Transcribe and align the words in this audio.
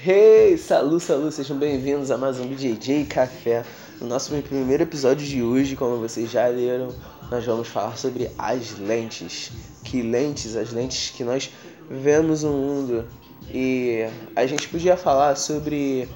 Hey, 0.00 0.56
salu, 0.56 1.00
salu, 1.00 1.32
sejam 1.32 1.58
bem-vindos 1.58 2.12
a 2.12 2.16
mais 2.16 2.38
um 2.38 2.46
BJJ 2.46 3.06
Café. 3.06 3.64
No 4.00 4.06
nosso 4.06 4.30
primeiro 4.42 4.84
episódio 4.84 5.26
de 5.26 5.42
hoje, 5.42 5.74
como 5.74 5.98
vocês 5.98 6.30
já 6.30 6.46
leram, 6.46 6.94
nós 7.28 7.44
vamos 7.44 7.66
falar 7.66 7.96
sobre 7.96 8.30
as 8.38 8.78
lentes. 8.78 9.50
Que 9.82 10.00
lentes? 10.00 10.54
As 10.54 10.70
lentes 10.70 11.10
que 11.10 11.24
nós 11.24 11.50
vemos 11.90 12.44
no 12.44 12.52
mundo. 12.52 13.08
E 13.52 14.08
a 14.36 14.46
gente 14.46 14.68
podia 14.68 14.96
falar 14.96 15.34
sobre 15.34 16.08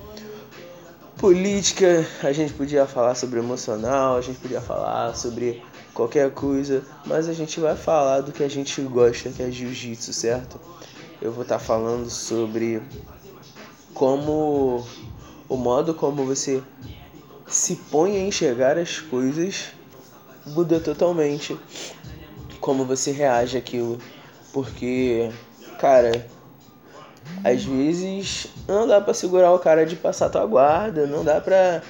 política, 1.17 2.07
a 2.23 2.31
gente 2.31 2.53
podia 2.53 2.87
falar 2.87 3.17
sobre 3.17 3.41
emocional, 3.41 4.17
a 4.17 4.21
gente 4.21 4.39
podia 4.39 4.61
falar 4.61 5.13
sobre 5.17 5.61
qualquer 5.93 6.31
coisa, 6.31 6.85
mas 7.05 7.29
a 7.29 7.33
gente 7.33 7.59
vai 7.59 7.75
falar 7.75 8.21
do 8.21 8.31
que 8.31 8.45
a 8.45 8.49
gente 8.49 8.81
gosta, 8.83 9.31
que 9.31 9.43
é 9.43 9.51
jiu-jitsu, 9.51 10.13
certo? 10.13 10.61
Eu 11.21 11.33
vou 11.33 11.43
estar 11.43 11.59
tá 11.59 11.65
falando 11.65 12.09
sobre 12.09 12.81
como 13.95 14.85
o 15.49 15.57
modo 15.57 15.95
como 15.95 16.25
você 16.25 16.63
se 17.47 17.77
põe 17.91 18.17
a 18.17 18.27
enxergar 18.27 18.79
as 18.79 18.99
coisas 18.99 19.71
muda 20.47 20.81
totalmente 20.81 21.59
como 22.61 22.85
você 22.85 23.11
reage 23.11 23.59
àquilo. 23.59 23.99
Porque, 24.53 25.31
cara, 25.79 26.27
às 27.45 27.65
vezes 27.65 28.47
não 28.67 28.87
dá 28.87 29.01
para 29.01 29.15
segurar 29.15 29.53
o 29.53 29.59
cara 29.59 29.85
de 29.85 29.97
passar 29.97 30.31
tua 30.31 30.47
guarda, 30.47 31.07
não 31.07 31.25
dá 31.25 31.41
pra, 31.41 31.83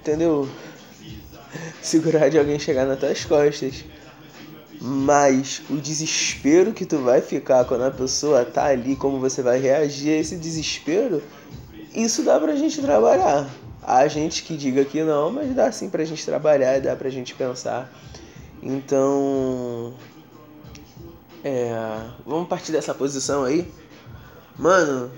entendeu? 0.00 0.48
Segurar 1.82 2.30
de 2.30 2.38
alguém 2.38 2.58
chegar 2.58 2.86
nas 2.86 2.98
tuas 2.98 3.24
costas. 3.24 3.84
Mas 4.84 5.62
o 5.70 5.76
desespero 5.76 6.72
que 6.72 6.84
tu 6.84 6.98
vai 6.98 7.20
ficar 7.20 7.64
quando 7.64 7.84
a 7.84 7.90
pessoa 7.92 8.44
tá 8.44 8.64
ali, 8.64 8.96
como 8.96 9.20
você 9.20 9.40
vai 9.40 9.60
reagir 9.60 10.10
a 10.10 10.16
esse 10.18 10.34
desespero, 10.34 11.22
isso 11.94 12.24
dá 12.24 12.40
pra 12.40 12.56
gente 12.56 12.82
trabalhar. 12.82 13.48
Há 13.80 14.08
gente 14.08 14.42
que 14.42 14.56
diga 14.56 14.84
que 14.84 15.04
não, 15.04 15.30
mas 15.30 15.54
dá 15.54 15.70
sim 15.70 15.88
pra 15.88 16.04
gente 16.04 16.26
trabalhar, 16.26 16.80
dá 16.80 16.96
pra 16.96 17.10
gente 17.10 17.32
pensar. 17.32 17.92
Então. 18.60 19.94
É. 21.44 22.00
Vamos 22.26 22.48
partir 22.48 22.72
dessa 22.72 22.92
posição 22.92 23.44
aí. 23.44 23.72
Mano, 24.58 25.12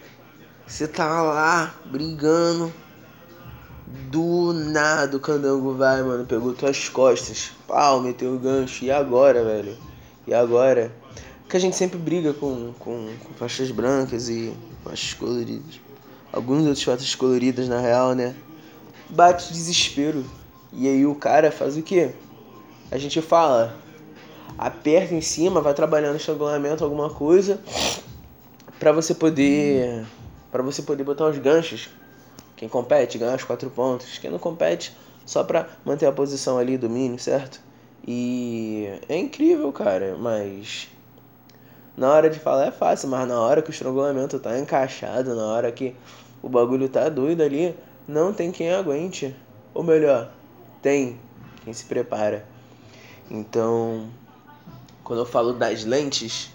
você 0.66 0.86
tá 0.86 1.22
lá 1.22 1.74
brigando 1.86 2.70
do 4.10 4.52
nada 4.52 5.16
o 5.16 5.20
candango 5.20 5.74
vai, 5.74 6.02
mano, 6.02 6.24
pegou 6.24 6.52
tuas 6.52 6.88
costas, 6.88 7.52
pau, 7.66 8.00
meteu 8.00 8.34
o 8.34 8.38
gancho. 8.38 8.84
E 8.84 8.90
agora, 8.90 9.44
velho? 9.44 9.76
E 10.26 10.34
agora? 10.34 10.92
Que 11.48 11.56
a 11.56 11.60
gente 11.60 11.76
sempre 11.76 11.98
briga 11.98 12.32
com, 12.32 12.72
com, 12.78 13.08
com 13.22 13.34
faixas 13.34 13.70
brancas 13.70 14.28
e 14.28 14.52
faixas 14.82 15.14
coloridas. 15.14 15.80
Alguns 16.32 16.66
outros 16.66 16.82
faixas 16.82 17.14
coloridas, 17.14 17.68
na 17.68 17.78
real, 17.78 18.14
né? 18.14 18.34
Bate 19.08 19.52
desespero. 19.52 20.24
E 20.72 20.88
aí 20.88 21.06
o 21.06 21.14
cara 21.14 21.52
faz 21.52 21.76
o 21.76 21.82
quê? 21.82 22.10
A 22.90 22.98
gente 22.98 23.22
fala, 23.22 23.76
aperta 24.58 25.14
em 25.14 25.20
cima, 25.20 25.60
vai 25.60 25.74
trabalhando 25.74 26.16
estrangulamento, 26.16 26.82
alguma 26.82 27.10
coisa, 27.10 27.60
para 28.78 28.90
você 28.90 29.14
poder 29.14 30.04
para 30.50 30.62
você 30.62 30.82
poder 30.82 31.02
botar 31.02 31.26
os 31.26 31.38
ganchos 31.38 31.88
quem 32.56 32.68
compete 32.68 33.18
ganha 33.18 33.36
os 33.36 33.44
quatro 33.44 33.70
pontos. 33.70 34.18
Quem 34.18 34.30
não 34.30 34.38
compete, 34.38 34.96
só 35.26 35.42
pra 35.42 35.68
manter 35.84 36.06
a 36.06 36.12
posição 36.12 36.58
ali, 36.58 36.78
domínio, 36.78 37.18
certo? 37.18 37.60
E 38.06 38.88
é 39.08 39.16
incrível, 39.16 39.72
cara, 39.72 40.16
mas 40.18 40.88
na 41.96 42.10
hora 42.10 42.28
de 42.28 42.38
falar 42.38 42.66
é 42.66 42.70
fácil, 42.70 43.08
mas 43.08 43.26
na 43.26 43.40
hora 43.40 43.62
que 43.62 43.70
o 43.70 43.72
estrangulamento 43.72 44.38
tá 44.38 44.58
encaixado, 44.58 45.34
na 45.34 45.46
hora 45.46 45.72
que 45.72 45.94
o 46.42 46.48
bagulho 46.48 46.88
tá 46.88 47.08
doido 47.08 47.42
ali, 47.42 47.74
não 48.06 48.32
tem 48.32 48.52
quem 48.52 48.70
aguente. 48.72 49.34
Ou 49.72 49.82
melhor, 49.82 50.30
tem 50.82 51.18
quem 51.64 51.72
se 51.72 51.84
prepara. 51.86 52.46
Então, 53.30 54.08
quando 55.02 55.20
eu 55.20 55.26
falo 55.26 55.54
das 55.54 55.84
lentes, 55.84 56.50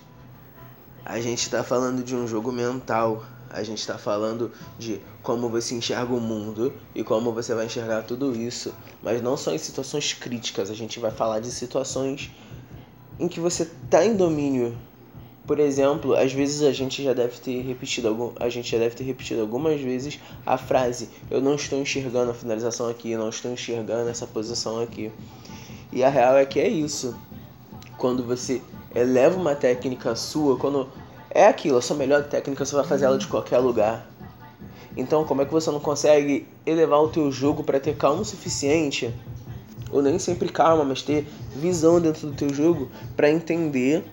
a 1.03 1.19
gente 1.19 1.49
tá 1.49 1.63
falando 1.63 2.03
de 2.03 2.15
um 2.15 2.27
jogo 2.27 2.51
mental 2.51 3.23
a 3.49 3.63
gente 3.63 3.79
está 3.79 3.97
falando 3.97 4.51
de 4.77 4.99
como 5.23 5.49
você 5.49 5.75
enxerga 5.75 6.13
o 6.13 6.19
mundo 6.19 6.73
e 6.93 7.03
como 7.03 7.31
você 7.31 7.53
vai 7.53 7.65
enxergar 7.65 8.03
tudo 8.03 8.35
isso, 8.35 8.73
mas 9.01 9.21
não 9.21 9.35
só 9.35 9.53
em 9.53 9.57
situações 9.57 10.13
críticas, 10.13 10.69
a 10.69 10.73
gente 10.73 10.99
vai 10.99 11.11
falar 11.11 11.39
de 11.39 11.51
situações 11.51 12.31
em 13.19 13.27
que 13.27 13.39
você 13.39 13.63
está 13.63 14.05
em 14.05 14.15
domínio. 14.15 14.77
Por 15.45 15.59
exemplo, 15.59 16.13
às 16.13 16.31
vezes 16.31 16.61
a 16.61 16.71
gente 16.71 17.03
já 17.03 17.11
deve 17.11 17.39
ter 17.39 17.61
repetido 17.61 18.33
a 18.39 18.49
gente 18.49 18.71
já 18.71 18.77
deve 18.77 18.95
ter 18.95 19.03
repetido 19.03 19.41
algumas 19.41 19.81
vezes 19.81 20.19
a 20.45 20.57
frase: 20.57 21.09
eu 21.31 21.41
não 21.41 21.55
estou 21.55 21.81
enxergando 21.81 22.29
a 22.29 22.35
finalização 22.35 22.87
aqui, 22.87 23.15
não 23.15 23.29
estou 23.29 23.51
enxergando 23.51 24.09
essa 24.09 24.27
posição 24.27 24.79
aqui. 24.79 25.11
E 25.91 26.03
a 26.03 26.09
real 26.09 26.37
é 26.37 26.45
que 26.45 26.59
é 26.59 26.67
isso. 26.67 27.17
Quando 27.97 28.23
você 28.23 28.61
eleva 28.93 29.39
uma 29.39 29.55
técnica 29.55 30.15
sua, 30.15 30.55
quando 30.57 30.87
é 31.31 31.45
aquilo, 31.45 31.77
a 31.77 31.81
sua 31.81 31.95
melhor 31.95 32.23
técnica 32.23 32.65
você 32.65 32.75
vai 32.75 32.85
fazer 32.85 33.05
ela 33.05 33.17
de 33.17 33.27
qualquer 33.27 33.59
lugar. 33.59 34.09
Então, 34.97 35.23
como 35.23 35.41
é 35.41 35.45
que 35.45 35.51
você 35.51 35.69
não 35.71 35.79
consegue 35.79 36.47
elevar 36.65 36.99
o 36.99 37.09
teu 37.09 37.31
jogo 37.31 37.63
para 37.63 37.79
ter 37.79 37.95
calma 37.95 38.21
o 38.21 38.25
suficiente, 38.25 39.13
ou 39.91 40.01
nem 40.01 40.19
sempre 40.19 40.49
calma, 40.49 40.83
mas 40.83 41.01
ter 41.01 41.27
visão 41.55 41.99
dentro 41.99 42.27
do 42.27 42.33
teu 42.35 42.53
jogo 42.53 42.89
para 43.15 43.29
entender 43.29 44.03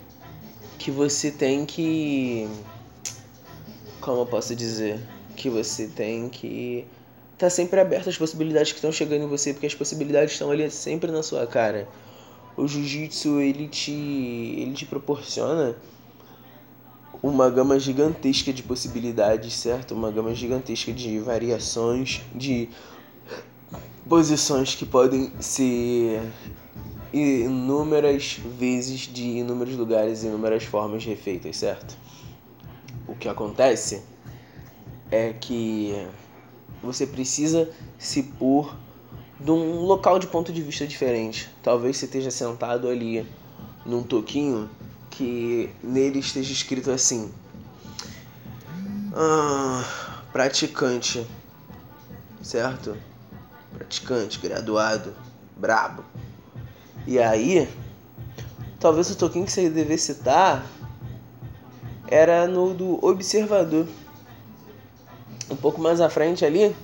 que 0.78 0.90
você 0.90 1.30
tem 1.30 1.64
que 1.64 2.48
como 4.06 4.20
eu 4.20 4.26
posso 4.26 4.54
dizer, 4.54 5.00
que 5.34 5.50
você 5.50 5.88
tem 5.88 6.28
que 6.28 6.86
tá 7.36 7.50
sempre 7.50 7.80
aberto 7.80 8.08
às 8.08 8.16
possibilidades 8.16 8.70
que 8.70 8.78
estão 8.78 8.92
chegando 8.92 9.24
em 9.24 9.28
você, 9.28 9.52
porque 9.52 9.66
as 9.66 9.74
possibilidades 9.74 10.32
estão 10.32 10.50
ali 10.50 10.70
sempre 10.70 11.10
na 11.10 11.24
sua 11.24 11.44
cara. 11.44 11.88
O 12.56 12.68
jiu-jitsu 12.68 13.40
ele 13.40 13.66
te 13.66 13.90
ele 13.92 14.74
te 14.74 14.86
proporciona 14.86 15.74
uma 17.22 17.48
gama 17.50 17.78
gigantesca 17.78 18.52
de 18.52 18.62
possibilidades, 18.62 19.54
certo? 19.54 19.94
Uma 19.94 20.10
gama 20.10 20.34
gigantesca 20.34 20.92
de 20.92 21.18
variações, 21.18 22.22
de 22.34 22.68
posições 24.08 24.74
que 24.74 24.86
podem 24.86 25.32
ser 25.40 26.22
inúmeras 27.12 28.38
vezes 28.58 29.00
de 29.00 29.24
inúmeros 29.38 29.76
lugares 29.76 30.22
e 30.22 30.26
inúmeras 30.26 30.64
formas 30.64 31.04
refeitas, 31.04 31.56
certo? 31.56 31.96
O 33.06 33.14
que 33.14 33.28
acontece 33.28 34.02
é 35.10 35.32
que 35.32 36.06
você 36.82 37.06
precisa 37.06 37.70
se 37.98 38.22
pôr 38.22 38.76
de 39.40 39.50
um 39.50 39.80
local 39.80 40.18
de 40.18 40.26
ponto 40.26 40.52
de 40.52 40.62
vista 40.62 40.86
diferente. 40.86 41.50
Talvez 41.62 41.96
você 41.96 42.06
esteja 42.06 42.30
sentado 42.30 42.88
ali 42.88 43.26
num 43.84 44.02
toquinho 44.02 44.68
que 45.16 45.70
nele 45.82 46.18
esteja 46.18 46.52
escrito 46.52 46.90
assim: 46.90 47.32
ah, 49.14 49.82
praticante, 50.30 51.26
certo? 52.42 52.96
Praticante, 53.72 54.38
graduado, 54.38 55.14
brabo. 55.56 56.04
E 57.06 57.18
aí, 57.18 57.66
talvez 58.78 59.10
o 59.10 59.16
toquinho 59.16 59.46
que 59.46 59.52
você 59.52 59.70
devesse 59.70 60.14
citar 60.14 60.66
era 62.08 62.46
no 62.46 62.74
do 62.74 63.04
observador. 63.04 63.88
Um 65.50 65.56
pouco 65.56 65.80
mais 65.80 66.00
à 66.00 66.10
frente 66.10 66.44
ali, 66.44 66.76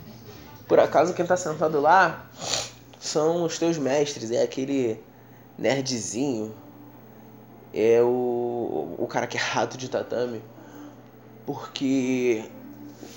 por 0.67 0.81
acaso 0.81 1.13
quem 1.13 1.27
tá 1.27 1.37
sentado 1.37 1.81
lá 1.81 2.27
são 2.99 3.45
os 3.45 3.59
teus 3.59 3.77
mestres, 3.77 4.31
é 4.31 4.43
aquele 4.43 4.99
nerdzinho 5.59 6.55
é 7.73 8.03
o, 8.03 8.95
o 8.99 9.07
cara 9.09 9.27
que 9.27 9.37
é 9.37 9.41
rato 9.41 9.77
de 9.77 9.89
tatame. 9.89 10.43
Porque 11.47 12.45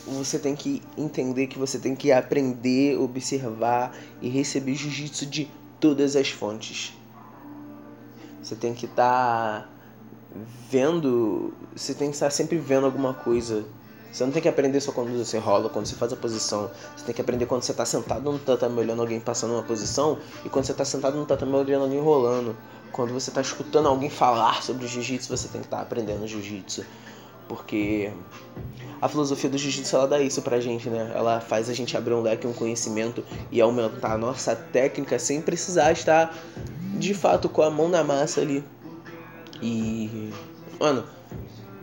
você 0.05 0.39
tem 0.39 0.55
que 0.55 0.81
entender 0.97 1.47
que 1.47 1.57
você 1.57 1.79
tem 1.79 1.95
que 1.95 2.11
aprender, 2.11 2.97
observar 2.97 3.95
e 4.21 4.29
receber 4.29 4.75
jiu-jitsu 4.75 5.25
de 5.25 5.51
todas 5.79 6.15
as 6.15 6.29
fontes. 6.29 6.93
Você 8.41 8.55
tem 8.55 8.73
que 8.73 8.85
estar 8.85 9.61
tá 9.61 9.69
vendo, 10.69 11.53
você 11.75 11.93
tem 11.93 12.09
que 12.09 12.15
estar 12.15 12.29
sempre 12.29 12.57
vendo 12.57 12.85
alguma 12.85 13.13
coisa. 13.13 13.65
Você 14.15 14.23
não 14.23 14.31
tem 14.31 14.41
que 14.41 14.47
aprender 14.47 14.79
só 14.79 14.93
quando 14.93 15.11
você 15.17 15.37
rola, 15.37 15.67
quando 15.67 15.87
você 15.87 15.95
faz 15.95 16.13
a 16.13 16.15
posição. 16.15 16.71
Você 16.95 17.03
tem 17.03 17.13
que 17.13 17.19
aprender 17.19 17.47
quando 17.47 17.63
você 17.63 17.71
está 17.71 17.85
sentado 17.85 18.31
no 18.31 18.39
tatame 18.39 18.79
olhando 18.79 19.01
alguém 19.01 19.19
passando 19.19 19.51
uma 19.51 19.63
posição 19.63 20.17
e 20.45 20.47
quando 20.47 20.63
você 20.63 20.71
está 20.71 20.85
sentado 20.85 21.17
no 21.17 21.25
tatame 21.25 21.51
olhando 21.53 21.81
alguém 21.81 21.99
rolando. 21.99 22.55
Quando 22.93 23.13
você 23.13 23.29
está 23.29 23.41
escutando 23.41 23.89
alguém 23.89 24.09
falar 24.09 24.63
sobre 24.63 24.87
jiu-jitsu, 24.87 25.35
você 25.35 25.49
tem 25.49 25.59
que 25.59 25.67
estar 25.67 25.77
tá 25.77 25.83
aprendendo 25.83 26.25
jiu-jitsu. 26.25 26.85
Porque 27.49 28.09
a 29.01 29.09
filosofia 29.09 29.49
do 29.49 29.57
jiu-jitsu 29.57 29.93
ela 29.93 30.07
dá 30.07 30.21
isso 30.21 30.41
pra 30.41 30.61
gente, 30.61 30.89
né? 30.89 31.11
Ela 31.13 31.41
faz 31.41 31.69
a 31.69 31.73
gente 31.73 31.97
abrir 31.97 32.13
um 32.13 32.21
leque, 32.21 32.47
um 32.47 32.53
conhecimento 32.53 33.21
e 33.51 33.59
aumentar 33.59 34.13
a 34.13 34.17
nossa 34.17 34.55
técnica 34.55 35.19
sem 35.19 35.41
precisar 35.41 35.91
estar 35.91 36.33
de 36.97 37.13
fato 37.13 37.49
com 37.49 37.61
a 37.61 37.69
mão 37.69 37.89
na 37.89 38.01
massa 38.01 38.39
ali. 38.39 38.63
E, 39.61 40.31
mano, 40.79 41.03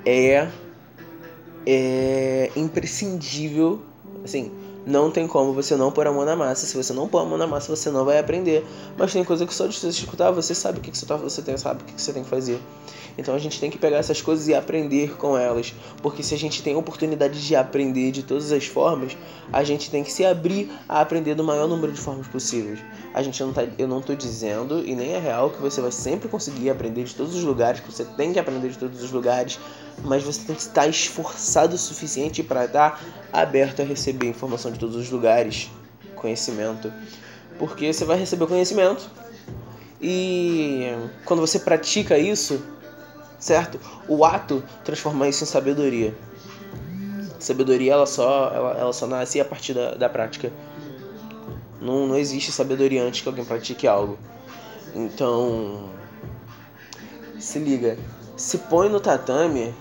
é 0.06 0.48
é 1.66 2.50
imprescindível, 2.56 3.80
assim, 4.24 4.50
não 4.84 5.10
tem 5.10 5.28
como 5.28 5.52
você 5.52 5.76
não 5.76 5.92
pôr 5.92 6.06
a 6.06 6.12
mão 6.12 6.24
na 6.24 6.34
massa. 6.34 6.66
Se 6.66 6.76
você 6.76 6.92
não 6.92 7.06
pôr 7.06 7.20
a 7.20 7.24
mão 7.24 7.38
na 7.38 7.46
massa, 7.46 7.74
você 7.74 7.90
não 7.90 8.04
vai 8.04 8.18
aprender. 8.18 8.64
Mas 8.98 9.12
tem 9.12 9.22
coisa 9.22 9.46
que 9.46 9.54
só 9.54 9.66
de 9.66 9.78
você 9.78 9.88
escutar, 9.88 10.30
você 10.32 10.54
sabe 10.54 10.78
o 10.78 10.80
que, 10.80 10.90
que 10.90 10.98
você, 10.98 11.06
tá, 11.06 11.16
você 11.16 11.40
tem, 11.40 11.56
sabe 11.56 11.82
o 11.82 11.84
que, 11.84 11.92
que 11.92 12.02
você 12.02 12.12
tem 12.12 12.24
que 12.24 12.28
fazer. 12.28 12.58
Então 13.16 13.34
a 13.34 13.38
gente 13.38 13.60
tem 13.60 13.70
que 13.70 13.78
pegar 13.78 13.98
essas 13.98 14.20
coisas 14.20 14.48
e 14.48 14.54
aprender 14.54 15.16
com 15.16 15.38
elas. 15.38 15.72
Porque 16.02 16.22
se 16.22 16.34
a 16.34 16.38
gente 16.38 16.62
tem 16.62 16.74
a 16.74 16.78
oportunidade 16.78 17.46
de 17.46 17.54
aprender 17.54 18.10
de 18.10 18.22
todas 18.22 18.50
as 18.50 18.66
formas, 18.66 19.16
a 19.52 19.62
gente 19.62 19.90
tem 19.90 20.02
que 20.02 20.10
se 20.10 20.24
abrir 20.24 20.70
a 20.88 21.00
aprender 21.00 21.34
do 21.34 21.44
maior 21.44 21.68
número 21.68 21.92
de 21.92 22.00
formas 22.00 22.26
possíveis. 22.26 22.80
A 23.14 23.22
gente 23.22 23.42
não 23.42 23.52
tá, 23.52 23.62
eu 23.78 23.86
não 23.86 23.98
estou 23.98 24.16
dizendo, 24.16 24.82
e 24.86 24.94
nem 24.94 25.12
é 25.12 25.18
real, 25.18 25.50
que 25.50 25.60
você 25.60 25.80
vai 25.80 25.92
sempre 25.92 26.28
conseguir 26.28 26.70
aprender 26.70 27.04
de 27.04 27.14
todos 27.14 27.34
os 27.34 27.44
lugares, 27.44 27.80
que 27.80 27.92
você 27.92 28.04
tem 28.04 28.32
que 28.32 28.38
aprender 28.38 28.70
de 28.70 28.78
todos 28.78 29.02
os 29.02 29.10
lugares, 29.10 29.58
mas 30.02 30.22
você 30.22 30.46
tem 30.46 30.54
que 30.54 30.62
estar 30.62 30.86
esforçado 30.86 31.74
o 31.74 31.78
suficiente 31.78 32.42
para 32.42 32.64
estar 32.64 33.02
aberto 33.32 33.82
a 33.82 33.84
receber 33.84 34.28
informação 34.28 34.72
de 34.72 34.78
todos 34.78 34.96
os 34.96 35.10
lugares, 35.10 35.70
conhecimento. 36.16 36.90
Porque 37.58 37.92
você 37.92 38.04
vai 38.04 38.16
receber 38.16 38.46
conhecimento 38.46 39.10
e 40.00 40.90
quando 41.24 41.40
você 41.40 41.60
pratica 41.60 42.18
isso, 42.18 42.60
certo? 43.38 43.78
O 44.08 44.24
ato 44.24 44.64
transforma 44.84 45.28
isso 45.28 45.44
em 45.44 45.46
sabedoria. 45.46 46.14
Sabedoria 47.38 47.92
ela 47.92 48.06
só, 48.06 48.50
ela, 48.54 48.78
ela 48.78 48.92
só 48.92 49.06
nasce 49.06 49.40
a 49.40 49.44
partir 49.44 49.74
da, 49.74 49.94
da 49.94 50.08
prática. 50.08 50.50
Não, 51.82 52.06
não 52.06 52.16
existe 52.16 52.52
sabedoria 52.52 53.02
antes 53.02 53.20
que 53.20 53.28
alguém 53.28 53.44
pratique 53.44 53.86
algo. 53.86 54.18
Então, 54.94 55.90
se 57.38 57.58
liga, 57.58 57.98
se 58.36 58.58
põe 58.58 58.88
no 58.88 59.00
tatame, 59.00 59.74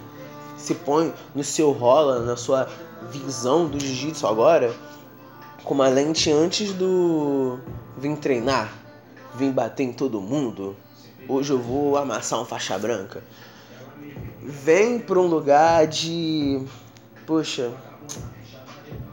se 0.57 0.73
põe 0.75 1.13
no 1.35 1.43
seu 1.43 1.71
rola, 1.71 2.19
na 2.19 2.35
sua 2.35 2.67
visão 3.11 3.67
do 3.67 3.79
jiu-jitsu 3.79 4.25
agora, 4.25 4.73
com 5.63 5.73
uma 5.73 5.87
lente 5.87 6.31
antes 6.31 6.73
do 6.73 7.59
vim 7.97 8.15
treinar, 8.15 8.73
vim 9.35 9.51
bater 9.51 9.83
em 9.83 9.93
todo 9.93 10.19
mundo. 10.19 10.75
Hoje 11.27 11.53
eu 11.53 11.59
vou 11.59 11.97
amassar 11.97 12.41
um 12.41 12.45
faixa 12.45 12.77
branca 12.77 13.23
vem 14.41 14.99
para 14.99 15.19
um 15.19 15.27
lugar 15.27 15.87
de. 15.87 16.65
Poxa. 17.25 17.71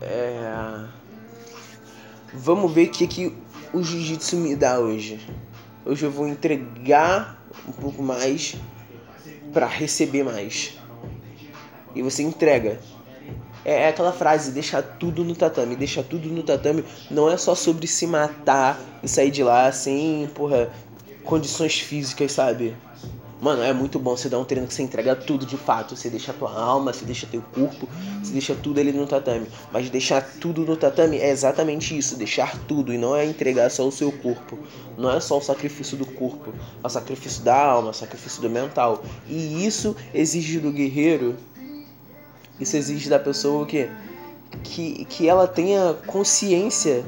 É, 0.00 0.84
vamos 2.32 2.72
ver 2.72 2.88
o 2.88 2.90
que, 2.90 3.06
que 3.06 3.34
o 3.72 3.82
jiu-jitsu 3.82 4.36
me 4.36 4.54
dá 4.54 4.78
hoje. 4.78 5.20
Hoje 5.84 6.04
eu 6.04 6.10
vou 6.10 6.28
entregar 6.28 7.46
um 7.66 7.72
pouco 7.72 8.02
mais 8.02 8.56
para 9.52 9.66
receber 9.66 10.24
mais. 10.24 10.78
E 11.94 12.02
você 12.02 12.22
entrega. 12.22 12.80
É, 13.64 13.82
é 13.84 13.88
aquela 13.88 14.12
frase, 14.12 14.52
deixar 14.52 14.82
tudo 14.82 15.24
no 15.24 15.34
tatame. 15.34 15.76
Deixar 15.76 16.02
tudo 16.02 16.28
no 16.28 16.42
tatame 16.42 16.84
não 17.10 17.30
é 17.30 17.36
só 17.36 17.54
sobre 17.54 17.86
se 17.86 18.06
matar 18.06 18.78
e 19.02 19.08
sair 19.08 19.30
de 19.30 19.42
lá 19.42 19.70
sem, 19.72 20.26
porra, 20.34 20.70
condições 21.24 21.80
físicas, 21.80 22.32
sabe? 22.32 22.76
Mano, 23.40 23.62
é 23.62 23.72
muito 23.72 24.00
bom 24.00 24.16
você 24.16 24.28
dar 24.28 24.38
um 24.38 24.44
treino 24.44 24.66
que 24.66 24.74
você 24.74 24.82
entrega 24.82 25.14
tudo 25.14 25.46
de 25.46 25.56
fato. 25.56 25.94
Você 25.94 26.10
deixa 26.10 26.32
a 26.32 26.34
tua 26.34 26.52
alma, 26.52 26.92
você 26.92 27.04
deixa 27.04 27.24
teu 27.24 27.40
corpo, 27.40 27.88
você 28.20 28.32
deixa 28.32 28.52
tudo 28.54 28.80
ali 28.80 28.90
no 28.90 29.06
tatame. 29.06 29.46
Mas 29.72 29.88
deixar 29.88 30.20
tudo 30.40 30.62
no 30.62 30.76
tatame 30.76 31.18
é 31.18 31.30
exatamente 31.30 31.96
isso, 31.96 32.16
deixar 32.16 32.58
tudo. 32.66 32.92
E 32.92 32.98
não 32.98 33.14
é 33.14 33.24
entregar 33.24 33.70
só 33.70 33.86
o 33.86 33.92
seu 33.92 34.10
corpo. 34.10 34.58
Não 34.96 35.12
é 35.12 35.20
só 35.20 35.38
o 35.38 35.40
sacrifício 35.40 35.96
do 35.96 36.04
corpo. 36.04 36.52
É 36.82 36.86
o 36.86 36.90
sacrifício 36.90 37.44
da 37.44 37.56
alma, 37.56 37.88
é 37.88 37.90
o 37.92 37.94
sacrifício 37.94 38.42
do 38.42 38.50
mental. 38.50 39.04
E 39.28 39.64
isso 39.64 39.94
exige 40.12 40.58
do 40.58 40.72
guerreiro. 40.72 41.36
Isso 42.58 42.76
exige 42.76 43.08
da 43.08 43.20
pessoa 43.20 43.64
que, 43.66 43.88
que, 44.64 45.04
que 45.04 45.28
ela 45.28 45.46
tenha 45.46 45.94
consciência 46.08 47.04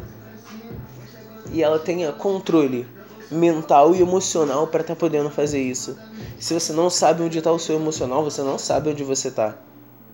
e 1.52 1.60
ela 1.60 1.80
tenha 1.80 2.12
controle 2.12 2.86
mental 3.30 3.94
e 3.94 4.00
emocional 4.00 4.66
para 4.66 4.80
estar 4.80 4.94
tá 4.94 5.00
podendo 5.00 5.30
fazer 5.30 5.62
isso. 5.62 5.96
Se 6.38 6.52
você 6.52 6.72
não 6.72 6.90
sabe 6.90 7.22
onde 7.22 7.38
está 7.38 7.52
o 7.52 7.58
seu 7.58 7.76
emocional, 7.76 8.24
você 8.24 8.42
não 8.42 8.58
sabe 8.58 8.90
onde 8.90 9.04
você 9.04 9.28
está. 9.28 9.56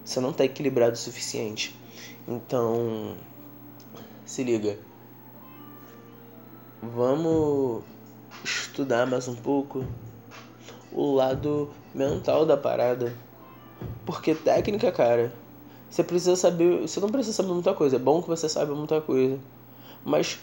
Você 0.04 0.20
não 0.20 0.30
está 0.30 0.44
equilibrado 0.44 0.94
o 0.94 0.98
suficiente. 0.98 1.74
Então, 2.28 3.16
se 4.24 4.44
liga. 4.44 4.78
Vamos 6.82 7.82
estudar 8.44 9.06
mais 9.06 9.26
um 9.26 9.34
pouco 9.34 9.84
o 10.92 11.14
lado 11.14 11.70
mental 11.94 12.44
da 12.44 12.56
parada. 12.56 13.14
Porque 14.04 14.34
técnica, 14.34 14.92
cara, 14.92 15.32
você 15.88 16.04
precisa 16.04 16.36
saber. 16.36 16.82
Você 16.82 17.00
não 17.00 17.08
precisa 17.08 17.36
saber 17.36 17.52
muita 17.52 17.74
coisa. 17.74 17.96
É 17.96 17.98
bom 17.98 18.22
que 18.22 18.28
você 18.28 18.48
saiba 18.48 18.74
muita 18.74 19.00
coisa. 19.00 19.38
Mas 20.04 20.38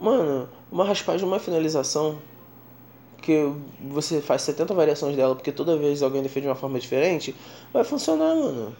Mano, 0.00 0.48
uma 0.72 0.82
raspagem, 0.84 1.26
uma 1.28 1.38
finalização 1.38 2.18
que 3.20 3.52
você 3.82 4.22
faz 4.22 4.40
70 4.42 4.72
variações 4.72 5.14
dela 5.14 5.34
porque 5.34 5.52
toda 5.52 5.76
vez 5.76 6.02
alguém 6.02 6.22
defende 6.22 6.44
de 6.44 6.48
uma 6.48 6.54
forma 6.54 6.80
diferente, 6.80 7.36
vai 7.70 7.84
funcionar, 7.84 8.34
mano. 8.34 8.74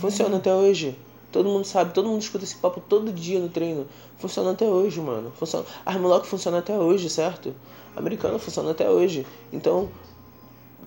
Funciona 0.00 0.38
até 0.38 0.54
hoje. 0.54 0.96
Todo 1.30 1.48
mundo 1.48 1.66
sabe, 1.66 1.92
todo 1.92 2.08
mundo 2.08 2.22
escuta 2.22 2.44
esse 2.44 2.56
papo 2.56 2.80
todo 2.80 3.12
dia 3.12 3.38
no 3.38 3.50
treino. 3.50 3.86
Funciona 4.16 4.52
até 4.52 4.64
hoje, 4.64 4.98
mano. 4.98 5.30
Funciona. 5.36 5.66
Armlock 5.84 6.26
funciona 6.26 6.58
até 6.58 6.74
hoje, 6.74 7.10
certo? 7.10 7.54
Americano 7.94 8.38
funciona 8.38 8.70
até 8.70 8.88
hoje. 8.88 9.26
Então, 9.52 9.90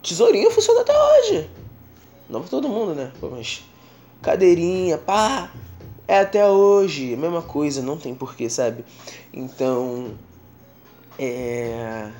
tesourinho 0.02 0.50
funciona 0.50 0.82
até 0.82 0.94
hoje. 0.94 1.48
Não 2.28 2.42
pra 2.42 2.50
todo 2.50 2.68
mundo, 2.68 2.96
né? 2.96 3.12
mas 3.22 3.64
cadeirinha, 4.22 4.98
pá, 4.98 5.52
é 6.08 6.20
até 6.20 6.48
hoje, 6.48 7.14
a 7.14 7.18
mesma 7.18 7.42
coisa, 7.42 7.82
não 7.82 7.98
tem 7.98 8.14
porquê, 8.14 8.50
sabe? 8.50 8.86
Então, 9.34 10.12
é. 11.18 12.12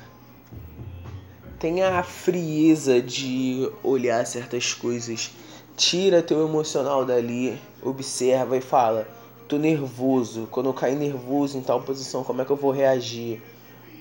Tenha 1.58 1.98
a 1.98 2.02
frieza 2.02 3.00
de 3.00 3.70
olhar 3.82 4.26
certas 4.26 4.74
coisas. 4.74 5.30
Tira 5.76 6.22
teu 6.22 6.46
emocional 6.46 7.04
dali, 7.04 7.58
observa 7.82 8.56
e 8.56 8.60
fala: 8.60 9.08
tô 9.48 9.56
nervoso. 9.56 10.48
Quando 10.50 10.66
eu 10.66 10.74
cair 10.74 10.96
nervoso 10.96 11.56
em 11.56 11.62
tal 11.62 11.80
posição, 11.82 12.24
como 12.24 12.42
é 12.42 12.44
que 12.44 12.50
eu 12.50 12.56
vou 12.56 12.72
reagir? 12.72 13.42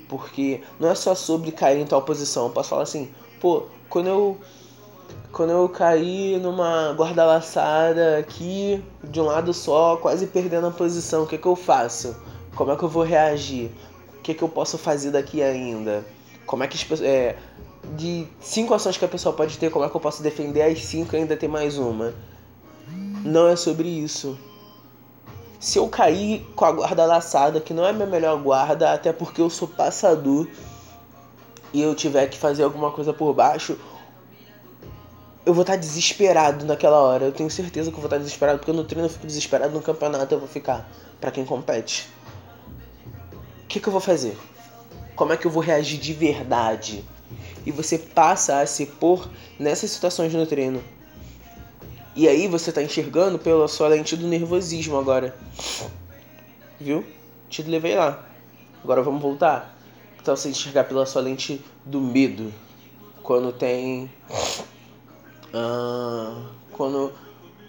Porque 0.10 0.62
não 0.80 0.90
é 0.90 0.96
só 0.96 1.16
sobre 1.16 1.52
cair 1.52 1.82
em 1.82 1.86
tal 1.86 2.02
posição. 2.02 2.46
Eu 2.46 2.52
posso 2.52 2.70
falar 2.70 2.84
assim: 2.84 3.10
pô, 3.40 3.64
quando 3.90 4.08
eu 4.08 4.38
quando 5.36 5.50
eu 5.50 5.68
caí 5.68 6.40
numa 6.42 6.94
guarda-laçada 6.94 8.18
aqui, 8.18 8.82
de 9.04 9.20
um 9.20 9.26
lado 9.26 9.54
só, 9.54 9.98
quase 9.98 10.28
perdendo 10.28 10.68
a 10.68 10.72
posição, 10.72 11.24
o 11.24 11.28
que, 11.28 11.38
que 11.38 11.46
eu 11.46 11.58
faço? 11.58 12.16
Como 12.56 12.72
é 12.72 12.76
que 12.78 12.84
eu 12.84 12.88
vou 12.88 13.04
reagir? 13.04 13.70
O 14.18 14.22
que, 14.22 14.34
que 14.34 14.42
eu 14.42 14.48
posso 14.48 14.78
fazer 14.78 15.12
daqui 15.12 15.44
ainda? 15.44 16.06
Como 16.46 16.64
é 16.64 16.68
que 16.70 16.78
as 16.78 17.02
é, 17.02 17.36
de 17.98 18.26
cinco 18.40 18.74
ações 18.74 18.96
que 18.96 19.04
a 19.04 19.10
pessoa 19.10 19.36
pode 19.36 19.58
ter, 19.58 19.70
como 19.70 19.84
é 19.84 19.90
que 19.90 19.96
eu 19.96 20.00
posso 20.00 20.24
defender 20.24 20.62
as 20.62 20.82
cinco 20.86 21.14
e 21.14 21.20
ainda 21.20 21.36
ter 21.36 21.50
mais 21.50 21.78
uma? 21.78 22.14
Não 23.22 23.50
é 23.50 23.58
sobre 23.58 23.90
isso. 23.90 24.40
Se 25.60 25.78
eu 25.78 25.90
cair 25.90 26.48
com 26.56 26.64
a 26.64 26.72
guarda 26.72 27.06
laçada, 27.06 27.60
que 27.60 27.74
não 27.74 27.86
é 27.86 27.90
a 27.90 27.94
minha 27.94 28.08
melhor 28.08 28.42
guarda, 28.42 28.94
até 28.94 29.12
porque 29.12 29.42
eu 29.42 29.50
sou 29.50 29.68
passador, 29.68 30.48
e 31.74 31.82
eu 31.82 31.94
tiver 31.94 32.28
que 32.28 32.38
fazer 32.38 32.64
alguma 32.64 32.90
coisa 32.90 33.12
por 33.12 33.34
baixo, 33.34 33.78
eu 35.46 35.54
vou 35.54 35.62
estar 35.62 35.76
desesperado 35.76 36.66
naquela 36.66 36.98
hora. 36.98 37.26
Eu 37.26 37.32
tenho 37.32 37.50
certeza 37.50 37.92
que 37.92 37.96
eu 37.96 38.02
vou 38.02 38.08
estar 38.08 38.18
desesperado, 38.18 38.60
porque 38.60 38.72
no 38.72 38.84
treino 38.84 39.06
eu 39.06 39.12
fico 39.12 39.28
desesperado, 39.28 39.74
no 39.74 39.82
campeonato 39.82 40.34
eu 40.34 40.40
vou 40.40 40.48
ficar. 40.48 40.90
para 41.22 41.32
quem 41.32 41.46
compete. 41.46 42.10
O 43.64 43.68
que, 43.68 43.80
que 43.80 43.88
eu 43.88 43.92
vou 43.92 44.02
fazer? 44.02 44.38
Como 45.16 45.34
é 45.34 45.38
que 45.38 45.46
eu 45.46 45.52
vou 45.52 45.62
reagir 45.62 46.00
de 46.00 46.14
verdade? 46.14 47.04
E 47.66 47.72
você 47.72 47.98
passa 47.98 48.60
a 48.60 48.66
se 48.66 48.86
pôr 48.86 49.30
nessas 49.60 49.92
situações 49.92 50.34
no 50.34 50.46
treino. 50.46 50.84
E 52.16 52.28
aí 52.28 52.48
você 52.48 52.72
tá 52.72 52.82
enxergando 52.82 53.38
pela 53.38 53.68
sua 53.68 53.88
lente 53.88 54.16
do 54.16 54.28
nervosismo 54.28 54.98
agora. 54.98 55.36
Viu? 56.80 57.06
Te 57.50 57.62
levei 57.64 57.96
lá. 57.96 58.28
Agora 58.84 59.02
vamos 59.02 59.22
voltar. 59.22 59.76
Então 60.22 60.36
você 60.36 60.50
enxergar 60.50 60.86
pela 60.86 61.06
sua 61.06 61.22
lente 61.22 61.64
do 61.84 62.00
medo. 62.00 62.54
Quando 63.22 63.52
tem 63.52 64.10
ah, 65.56 66.36
quando 66.72 67.14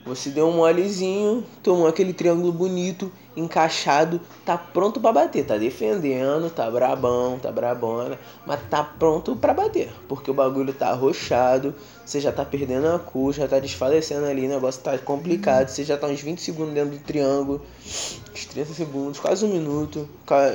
você 0.05 0.31
deu 0.31 0.49
um 0.49 0.52
molezinho, 0.52 1.45
tomou 1.62 1.87
aquele 1.87 2.12
triângulo 2.12 2.52
bonito, 2.52 3.11
encaixado, 3.37 4.21
tá 4.45 4.57
pronto 4.57 5.00
para 5.00 5.12
bater, 5.12 5.45
tá 5.45 5.57
defendendo, 5.57 6.49
tá 6.49 6.71
brabão, 6.71 7.38
tá 7.38 7.50
brabona, 7.50 8.19
mas 8.47 8.61
tá 8.71 8.85
pronto 8.85 9.35
para 9.35 9.52
bater, 9.52 9.93
porque 10.09 10.31
o 10.31 10.35
bagulho 10.35 10.73
tá 10.73 10.90
arrochado, 10.90 11.75
você 12.05 12.21
já 12.21 12.31
tá 12.31 12.45
perdendo 12.45 12.87
a 12.88 12.99
cor, 12.99 13.33
já 13.33 13.49
tá 13.49 13.59
desfalecendo 13.59 14.26
ali, 14.26 14.47
o 14.47 14.49
negócio 14.49 14.81
tá 14.81 14.97
complicado, 14.97 15.69
você 15.69 15.83
já 15.83 15.97
tá 15.97 16.07
uns 16.07 16.21
20 16.21 16.40
segundos 16.40 16.73
dentro 16.73 16.97
do 16.97 17.02
triângulo, 17.02 17.62
uns 17.85 18.47
30 18.47 18.75
segundos, 18.75 19.19
quase 19.21 19.45
um 19.45 19.49
minuto, 19.49 20.09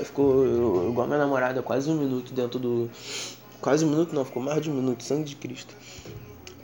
ficou 0.06 0.90
igual 0.90 1.08
minha 1.08 1.20
namorada, 1.20 1.62
quase 1.62 1.90
um 1.90 1.96
minuto 1.96 2.34
dentro 2.34 2.58
do. 2.58 2.90
Quase 3.62 3.86
um 3.86 3.90
minuto 3.90 4.16
não, 4.16 4.26
ficou 4.26 4.42
mais 4.42 4.62
de 4.62 4.72
um 4.72 4.74
minuto, 4.74 5.04
sangue 5.04 5.24
de 5.24 5.36
Cristo 5.36 5.76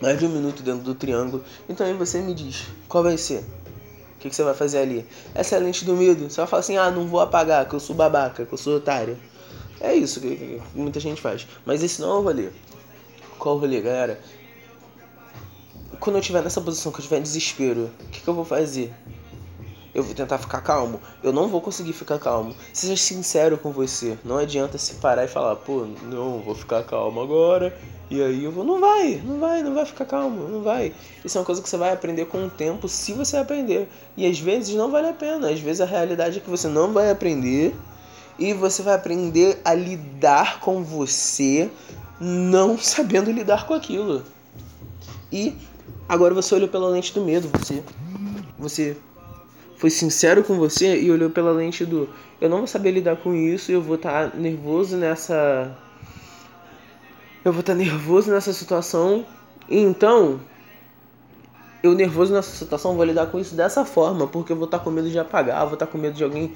mais 0.01 0.19
de 0.19 0.25
um 0.25 0.29
minuto 0.29 0.63
dentro 0.63 0.83
do 0.83 0.95
triângulo. 0.95 1.43
Então 1.67 1.85
aí 1.85 1.93
você 1.93 2.19
me 2.21 2.33
diz, 2.33 2.67
qual 2.87 3.03
vai 3.03 3.17
ser? 3.17 3.39
O 3.39 4.19
que, 4.19 4.29
que 4.29 4.35
você 4.35 4.43
vai 4.43 4.53
fazer 4.53 4.79
ali? 4.79 5.05
Essa 5.35 5.55
é 5.55 5.59
a 5.59 5.61
lente 5.61 5.85
do 5.85 5.95
medo. 5.95 6.29
Você 6.29 6.37
vai 6.37 6.47
falar 6.47 6.61
assim, 6.61 6.77
ah, 6.77 6.89
não 6.89 7.07
vou 7.07 7.19
apagar, 7.19 7.67
que 7.67 7.75
eu 7.75 7.79
sou 7.79 7.95
babaca, 7.95 8.45
que 8.45 8.53
eu 8.53 8.57
sou 8.57 8.77
otário. 8.77 9.17
É 9.79 9.93
isso 9.93 10.19
que, 10.19 10.59
muita 10.73 10.99
gente 10.99 11.21
faz. 11.21 11.47
Mas 11.65 11.83
esse 11.83 12.01
não 12.01 12.09
é 12.09 12.13
o 12.15 12.21
rolê. 12.21 12.49
Qual 13.37 13.55
o 13.55 13.59
rolê, 13.59 13.79
galera? 13.79 14.19
Quando 15.99 16.15
eu 16.15 16.19
estiver 16.19 16.41
nessa 16.41 16.61
posição, 16.61 16.91
que 16.91 16.97
eu 16.97 17.01
estiver 17.01 17.19
em 17.19 17.23
desespero, 17.23 17.91
o 18.01 18.09
que, 18.09 18.21
que 18.21 18.27
eu 18.27 18.33
vou 18.33 18.45
fazer? 18.45 18.91
Eu 19.97 20.03
vou 20.03 20.13
tentar 20.13 20.37
ficar 20.37 20.61
calmo. 20.61 21.01
Eu 21.23 21.33
não 21.33 21.47
vou 21.47 21.59
conseguir 21.59 21.91
ficar 21.91 22.19
calmo. 22.19 22.55
Seja 22.71 22.95
sincero 22.95 23.57
com 23.57 23.71
você. 23.71 24.15
Não 24.23 24.37
adianta 24.37 24.77
se 24.77 24.93
parar 24.93 25.25
e 25.25 25.27
falar, 25.27 25.55
pô, 25.55 25.87
não, 26.03 26.39
vou 26.39 26.53
ficar 26.53 26.83
calmo 26.83 27.19
agora. 27.19 27.75
E 28.07 28.21
aí 28.21 28.43
eu 28.43 28.51
vou, 28.51 28.63
não 28.63 28.79
vai, 28.79 29.19
não 29.25 29.39
vai, 29.39 29.63
não 29.63 29.73
vai 29.73 29.85
ficar 29.87 30.05
calmo, 30.05 30.47
não 30.47 30.61
vai. 30.61 30.93
Isso 31.25 31.35
é 31.35 31.41
uma 31.41 31.45
coisa 31.45 31.63
que 31.63 31.67
você 31.67 31.77
vai 31.77 31.91
aprender 31.91 32.25
com 32.25 32.45
o 32.45 32.49
tempo, 32.49 32.87
se 32.87 33.11
você 33.11 33.37
aprender. 33.37 33.89
E 34.15 34.27
às 34.27 34.39
vezes 34.39 34.75
não 34.75 34.91
vale 34.91 35.07
a 35.09 35.13
pena. 35.13 35.49
Às 35.49 35.59
vezes 35.59 35.81
a 35.81 35.85
realidade 35.85 36.37
é 36.37 36.41
que 36.41 36.49
você 36.49 36.67
não 36.67 36.93
vai 36.93 37.09
aprender 37.09 37.75
e 38.37 38.53
você 38.53 38.83
vai 38.83 38.93
aprender 38.93 39.59
a 39.65 39.73
lidar 39.73 40.59
com 40.59 40.83
você 40.83 41.71
não 42.21 42.77
sabendo 42.79 43.31
lidar 43.31 43.65
com 43.65 43.73
aquilo. 43.73 44.23
E 45.31 45.55
agora 46.07 46.35
você 46.35 46.53
olhou 46.53 46.69
pela 46.69 46.87
lente 46.87 47.11
do 47.15 47.21
medo, 47.21 47.49
você 47.49 47.83
você 48.59 48.95
foi 49.77 49.89
sincero 49.89 50.43
com 50.43 50.57
você 50.57 50.99
e 50.99 51.09
olhou 51.11 51.29
pela 51.29 51.51
lente 51.51 51.85
do 51.85 52.09
eu 52.41 52.49
não 52.49 52.59
vou 52.59 52.67
saber 52.67 52.91
lidar 52.91 53.15
com 53.17 53.33
isso, 53.33 53.71
eu 53.71 53.81
vou 53.81 53.95
estar 53.95 54.31
tá 54.31 54.37
nervoso 54.37 54.97
nessa 54.97 55.75
eu 57.45 57.53
vou 57.53 57.61
estar 57.61 57.73
tá 57.73 57.79
nervoso 57.79 58.29
nessa 58.29 58.51
situação, 58.51 59.25
e 59.69 59.79
então 59.79 60.39
eu 61.81 61.93
nervoso 61.93 62.33
nessa 62.33 62.55
situação 62.55 62.95
vou 62.95 63.05
lidar 63.05 63.27
com 63.27 63.39
isso 63.39 63.55
dessa 63.55 63.85
forma, 63.85 64.27
porque 64.27 64.51
eu 64.51 64.55
vou 64.55 64.65
estar 64.65 64.79
tá 64.79 64.83
com 64.83 64.91
medo 64.91 65.09
de 65.09 65.17
apagar, 65.17 65.63
vou 65.65 65.73
estar 65.73 65.85
tá 65.85 65.91
com 65.91 65.97
medo 65.97 66.15
de 66.15 66.23
alguém 66.23 66.53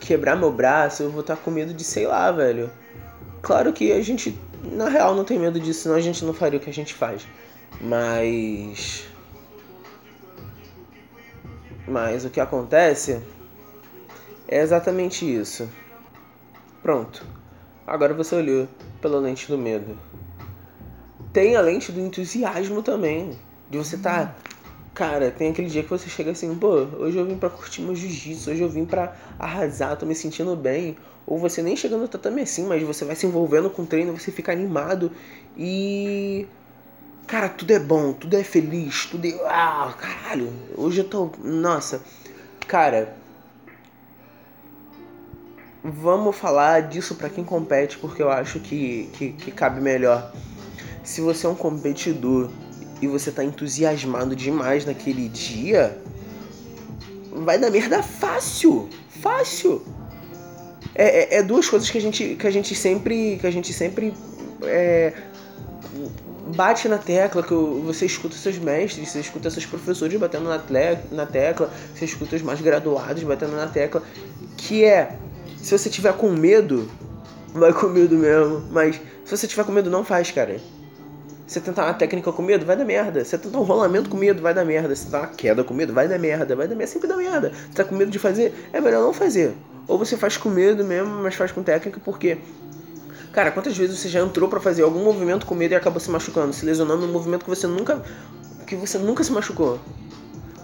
quebrar 0.00 0.36
meu 0.36 0.52
braço, 0.52 1.02
eu 1.02 1.10
vou 1.10 1.22
estar 1.22 1.36
tá 1.36 1.42
com 1.42 1.50
medo 1.50 1.74
de 1.74 1.82
sei 1.84 2.06
lá, 2.06 2.30
velho. 2.30 2.70
Claro 3.42 3.72
que 3.72 3.92
a 3.92 4.02
gente 4.02 4.38
na 4.62 4.88
real 4.88 5.14
não 5.14 5.24
tem 5.24 5.38
medo 5.38 5.58
disso, 5.58 5.82
senão 5.82 5.96
a 5.96 6.00
gente 6.00 6.24
não 6.24 6.34
faria 6.34 6.58
o 6.58 6.62
que 6.62 6.70
a 6.70 6.74
gente 6.74 6.94
faz. 6.94 7.26
Mas 7.80 9.04
mas 11.88 12.24
o 12.24 12.30
que 12.30 12.40
acontece 12.40 13.22
é 14.46 14.60
exatamente 14.60 15.24
isso. 15.24 15.68
Pronto. 16.82 17.24
Agora 17.86 18.14
você 18.14 18.34
olhou 18.34 18.68
pela 19.00 19.18
lente 19.18 19.48
do 19.48 19.58
medo. 19.58 19.98
Tem 21.32 21.56
a 21.56 21.60
lente 21.60 21.90
do 21.90 22.00
entusiasmo 22.00 22.82
também. 22.82 23.38
De 23.70 23.78
você 23.78 23.96
tá. 23.96 24.34
Cara, 24.94 25.30
tem 25.30 25.50
aquele 25.50 25.68
dia 25.68 25.82
que 25.82 25.90
você 25.90 26.08
chega 26.08 26.32
assim, 26.32 26.54
pô, 26.56 26.86
hoje 26.98 27.16
eu 27.16 27.24
vim 27.24 27.36
pra 27.36 27.48
curtir 27.48 27.82
meu 27.82 27.94
jiu-jitsu, 27.94 28.50
hoje 28.50 28.62
eu 28.62 28.68
vim 28.68 28.84
pra 28.84 29.16
arrasar, 29.38 29.96
tô 29.96 30.04
me 30.04 30.14
sentindo 30.14 30.56
bem. 30.56 30.96
Ou 31.26 31.38
você 31.38 31.62
nem 31.62 31.76
chegando 31.76 32.00
no 32.00 32.08
tatame 32.08 32.42
assim, 32.42 32.66
mas 32.66 32.82
você 32.82 33.04
vai 33.04 33.14
se 33.14 33.26
envolvendo 33.26 33.70
com 33.70 33.82
o 33.82 33.86
treino, 33.86 34.18
você 34.18 34.32
fica 34.32 34.50
animado 34.50 35.12
e 35.56 36.46
Cara, 37.28 37.50
tudo 37.50 37.70
é 37.72 37.78
bom, 37.78 38.14
tudo 38.14 38.38
é 38.38 38.42
feliz, 38.42 39.04
tudo 39.04 39.26
é. 39.26 39.38
Ah, 39.44 39.94
caralho, 39.98 40.50
hoje 40.74 41.00
eu 41.00 41.04
tô. 41.04 41.30
Nossa, 41.44 42.00
cara. 42.66 43.14
Vamos 45.84 46.34
falar 46.36 46.88
disso 46.88 47.14
para 47.14 47.28
quem 47.28 47.44
compete, 47.44 47.98
porque 47.98 48.22
eu 48.22 48.30
acho 48.30 48.58
que, 48.60 49.10
que, 49.12 49.32
que 49.32 49.50
cabe 49.50 49.78
melhor. 49.78 50.32
Se 51.04 51.20
você 51.20 51.46
é 51.46 51.50
um 51.50 51.54
competidor 51.54 52.50
e 53.00 53.06
você 53.06 53.30
tá 53.30 53.44
entusiasmado 53.44 54.34
demais 54.34 54.86
naquele 54.86 55.28
dia, 55.28 55.98
vai 57.30 57.58
dar 57.58 57.70
merda 57.70 58.02
fácil. 58.02 58.88
Fácil. 59.20 59.84
É, 60.94 61.36
é, 61.36 61.38
é, 61.38 61.42
duas 61.42 61.68
coisas 61.68 61.90
que 61.90 61.98
a 61.98 62.00
gente, 62.00 62.36
que 62.36 62.46
a 62.46 62.50
gente 62.50 62.74
sempre. 62.74 63.36
Que 63.38 63.46
a 63.46 63.50
gente 63.50 63.72
sempre. 63.74 64.14
É, 64.62 65.12
bate 66.54 66.88
na 66.88 66.98
tecla, 66.98 67.42
que 67.42 67.54
você 67.54 68.06
escuta 68.06 68.34
seus 68.34 68.58
mestres, 68.58 69.08
você 69.08 69.20
escuta 69.20 69.50
seus 69.50 69.66
professores 69.66 70.18
batendo 70.18 70.48
na, 70.48 71.26
tecla, 71.26 71.70
você 71.94 72.04
escuta 72.04 72.36
os 72.36 72.42
mais 72.42 72.60
graduados 72.60 73.22
batendo 73.22 73.56
na 73.56 73.66
tecla, 73.66 74.02
que 74.56 74.84
é, 74.84 75.16
se 75.56 75.76
você 75.76 75.90
tiver 75.90 76.12
com 76.14 76.30
medo, 76.30 76.90
vai 77.52 77.72
com 77.72 77.88
medo 77.88 78.16
mesmo, 78.16 78.62
mas 78.70 79.00
se 79.24 79.36
você 79.36 79.46
tiver 79.46 79.64
com 79.64 79.72
medo, 79.72 79.90
não 79.90 80.04
faz, 80.04 80.30
cara. 80.30 80.58
Você 81.46 81.60
tentar 81.60 81.84
uma 81.86 81.94
técnica 81.94 82.30
com 82.30 82.42
medo, 82.42 82.66
vai 82.66 82.76
dar 82.76 82.84
merda. 82.84 83.24
Você 83.24 83.38
tentar 83.38 83.58
um 83.58 83.62
rolamento 83.62 84.10
com 84.10 84.18
medo, 84.18 84.42
vai 84.42 84.52
dar 84.52 84.66
merda. 84.66 84.94
Você 84.94 85.04
tentar 85.04 85.20
uma 85.20 85.26
queda 85.28 85.64
com 85.64 85.72
medo, 85.72 85.94
vai 85.94 86.06
dar 86.06 86.18
merda. 86.18 86.54
Vai 86.54 86.68
dar 86.68 86.74
merda, 86.74 86.92
sempre 86.92 87.08
dá 87.08 87.16
merda. 87.16 87.50
Você 87.50 87.74
tá 87.74 87.84
com 87.84 87.94
medo 87.94 88.10
de 88.10 88.18
fazer, 88.18 88.54
é 88.70 88.80
melhor 88.82 89.02
não 89.02 89.14
fazer. 89.14 89.54
Ou 89.86 89.98
você 89.98 90.14
faz 90.14 90.36
com 90.36 90.50
medo 90.50 90.84
mesmo, 90.84 91.10
mas 91.22 91.34
faz 91.34 91.50
com 91.50 91.62
técnica, 91.62 91.98
porque 92.04 92.36
Cara, 93.38 93.52
quantas 93.52 93.76
vezes 93.76 94.00
você 94.00 94.08
já 94.08 94.18
entrou 94.18 94.48
para 94.48 94.58
fazer 94.58 94.82
algum 94.82 95.04
movimento 95.04 95.46
com 95.46 95.54
medo 95.54 95.70
e 95.70 95.76
acabou 95.76 96.00
se 96.00 96.10
machucando, 96.10 96.52
se 96.52 96.66
lesionando 96.66 97.06
num 97.06 97.12
movimento 97.12 97.44
que 97.44 97.48
você 97.48 97.68
nunca 97.68 98.02
que 98.66 98.74
você 98.74 98.98
nunca 98.98 99.22
se 99.22 99.30
machucou? 99.30 99.78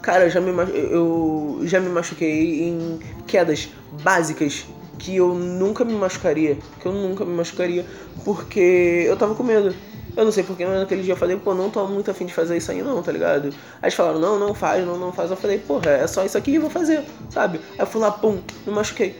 Cara, 0.02 0.24
eu 0.24 0.30
já 0.30 0.40
me 0.40 0.50
eu 0.90 1.60
já 1.62 1.78
me 1.78 1.88
machuquei 1.88 2.64
em 2.64 2.98
quedas 3.28 3.68
básicas 4.02 4.66
que 4.98 5.14
eu 5.14 5.36
nunca 5.36 5.84
me 5.84 5.94
machucaria, 5.94 6.58
que 6.80 6.86
eu 6.86 6.92
nunca 6.92 7.24
me 7.24 7.36
machucaria 7.36 7.86
porque 8.24 9.04
eu 9.06 9.16
tava 9.16 9.36
com 9.36 9.44
medo. 9.44 9.72
Eu 10.16 10.24
não 10.24 10.32
sei 10.32 10.42
porque, 10.42 10.66
mas 10.66 10.80
naquele 10.80 11.02
dia 11.02 11.12
eu 11.12 11.16
falei, 11.16 11.36
pô, 11.36 11.54
não 11.54 11.70
tô 11.70 11.86
muito 11.86 12.10
afim 12.10 12.26
de 12.26 12.34
fazer 12.34 12.56
isso 12.56 12.72
aí 12.72 12.82
não, 12.82 13.00
tá 13.04 13.12
ligado? 13.12 13.50
Aí 13.50 13.84
eles 13.84 13.94
falaram, 13.94 14.18
não, 14.18 14.36
não 14.36 14.52
faz, 14.52 14.84
não, 14.84 14.98
não 14.98 15.12
faz. 15.12 15.30
Eu 15.30 15.36
falei, 15.36 15.58
porra, 15.58 15.90
é 15.90 16.06
só 16.08 16.24
isso 16.24 16.36
aqui 16.36 16.50
e 16.50 16.58
vou 16.58 16.70
fazer, 16.70 17.04
sabe? 17.30 17.60
Aí 17.74 17.78
eu 17.78 17.86
fui 17.86 18.00
lá, 18.00 18.10
pum, 18.10 18.40
me 18.66 18.72
machuquei 18.72 19.14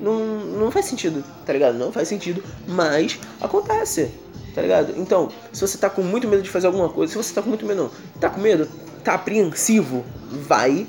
não, 0.00 0.18
não 0.18 0.70
faz 0.70 0.86
sentido, 0.86 1.22
tá 1.44 1.52
ligado? 1.52 1.76
Não 1.76 1.92
faz 1.92 2.08
sentido, 2.08 2.42
mas 2.66 3.18
acontece, 3.40 4.10
tá 4.54 4.62
ligado? 4.62 4.94
Então, 4.96 5.28
se 5.52 5.60
você 5.60 5.76
tá 5.76 5.90
com 5.90 6.02
muito 6.02 6.26
medo 6.26 6.42
de 6.42 6.50
fazer 6.50 6.66
alguma 6.66 6.88
coisa, 6.88 7.12
se 7.12 7.18
você 7.18 7.34
tá 7.34 7.42
com 7.42 7.48
muito 7.48 7.66
medo, 7.66 7.84
não, 7.84 7.90
tá 8.18 8.30
com 8.30 8.40
medo, 8.40 8.68
tá 9.04 9.14
apreensivo, 9.14 10.04
vai 10.30 10.86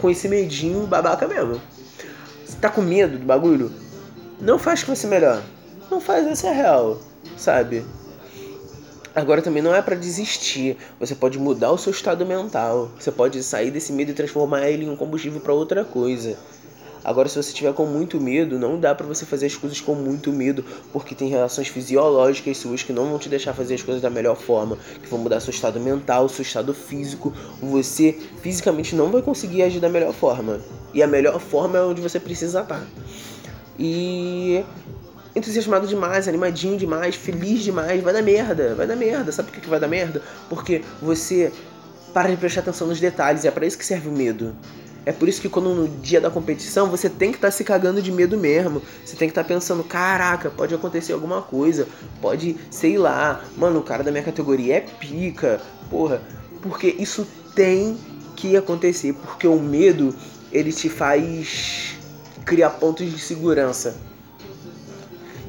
com 0.00 0.08
esse 0.08 0.28
medinho 0.28 0.86
babaca 0.86 1.26
mesmo. 1.26 1.60
Se 2.44 2.56
tá 2.56 2.68
com 2.68 2.82
medo 2.82 3.18
do 3.18 3.24
bagulho, 3.24 3.72
não 4.40 4.58
faz 4.58 4.82
vai 4.82 4.96
ser 4.96 5.08
melhor. 5.08 5.42
Não 5.90 6.00
faz, 6.00 6.26
essa 6.26 6.48
é 6.48 6.52
real, 6.52 6.98
sabe? 7.36 7.84
Agora 9.14 9.42
também 9.42 9.62
não 9.62 9.74
é 9.74 9.82
para 9.82 9.94
desistir. 9.94 10.78
Você 10.98 11.14
pode 11.14 11.38
mudar 11.38 11.70
o 11.70 11.76
seu 11.76 11.92
estado 11.92 12.24
mental. 12.24 12.90
Você 12.98 13.12
pode 13.12 13.42
sair 13.42 13.70
desse 13.70 13.92
medo 13.92 14.10
e 14.10 14.14
transformar 14.14 14.66
ele 14.68 14.86
em 14.86 14.90
um 14.90 14.96
combustível 14.96 15.38
para 15.38 15.52
outra 15.52 15.84
coisa. 15.84 16.38
Agora, 17.04 17.28
se 17.28 17.36
você 17.36 17.52
tiver 17.52 17.72
com 17.72 17.86
muito 17.86 18.20
medo, 18.20 18.58
não 18.58 18.78
dá 18.78 18.94
para 18.94 19.06
você 19.06 19.26
fazer 19.26 19.46
as 19.46 19.56
coisas 19.56 19.80
com 19.80 19.94
muito 19.94 20.32
medo, 20.32 20.64
porque 20.92 21.14
tem 21.14 21.28
relações 21.28 21.68
fisiológicas 21.68 22.58
suas 22.58 22.82
que 22.82 22.92
não 22.92 23.08
vão 23.08 23.18
te 23.18 23.28
deixar 23.28 23.52
fazer 23.54 23.74
as 23.74 23.82
coisas 23.82 24.02
da 24.02 24.10
melhor 24.10 24.36
forma, 24.36 24.78
que 25.02 25.08
vão 25.08 25.18
mudar 25.18 25.40
seu 25.40 25.50
estado 25.50 25.80
mental, 25.80 26.28
seu 26.28 26.42
estado 26.42 26.72
físico. 26.72 27.32
Você 27.60 28.18
fisicamente 28.40 28.94
não 28.94 29.10
vai 29.10 29.22
conseguir 29.22 29.62
agir 29.62 29.80
da 29.80 29.88
melhor 29.88 30.12
forma. 30.12 30.60
E 30.94 31.02
a 31.02 31.06
melhor 31.06 31.40
forma 31.40 31.78
é 31.78 31.82
onde 31.82 32.00
você 32.00 32.20
precisa 32.20 32.60
estar. 32.60 32.86
E 33.78 34.64
entusiasmado 35.34 35.86
demais, 35.86 36.28
animadinho 36.28 36.76
demais, 36.76 37.14
feliz 37.14 37.62
demais, 37.62 38.02
vai 38.02 38.12
dar 38.12 38.22
merda, 38.22 38.74
vai 38.74 38.86
dar 38.86 38.96
merda. 38.96 39.32
Sabe 39.32 39.50
por 39.50 39.60
que 39.60 39.68
vai 39.68 39.80
dar 39.80 39.88
merda? 39.88 40.22
Porque 40.48 40.82
você 41.00 41.50
para 42.12 42.28
de 42.28 42.36
prestar 42.36 42.60
atenção 42.60 42.86
nos 42.86 43.00
detalhes, 43.00 43.44
é 43.44 43.50
para 43.50 43.66
isso 43.66 43.78
que 43.78 43.86
serve 43.86 44.08
o 44.08 44.12
medo. 44.12 44.54
É 45.04 45.10
por 45.10 45.28
isso 45.28 45.40
que 45.40 45.48
quando 45.48 45.74
no 45.74 45.88
dia 45.88 46.20
da 46.20 46.30
competição 46.30 46.88
você 46.88 47.08
tem 47.08 47.30
que 47.30 47.38
estar 47.38 47.48
tá 47.48 47.52
se 47.52 47.64
cagando 47.64 48.00
de 48.00 48.12
medo 48.12 48.36
mesmo. 48.36 48.80
Você 49.04 49.16
tem 49.16 49.28
que 49.28 49.32
estar 49.32 49.42
tá 49.42 49.48
pensando, 49.48 49.82
caraca, 49.82 50.50
pode 50.50 50.74
acontecer 50.74 51.12
alguma 51.12 51.42
coisa. 51.42 51.88
Pode, 52.20 52.56
sei 52.70 52.96
lá, 52.96 53.42
mano, 53.56 53.80
o 53.80 53.82
cara 53.82 54.04
da 54.04 54.10
minha 54.10 54.22
categoria 54.22 54.76
é 54.76 54.80
pica. 54.80 55.60
Porra, 55.90 56.22
porque 56.60 56.94
isso 56.98 57.26
tem 57.54 57.96
que 58.36 58.56
acontecer, 58.56 59.12
porque 59.12 59.46
o 59.46 59.58
medo 59.58 60.14
ele 60.52 60.72
te 60.72 60.88
faz 60.88 61.96
criar 62.44 62.70
pontos 62.70 63.10
de 63.10 63.18
segurança. 63.18 63.96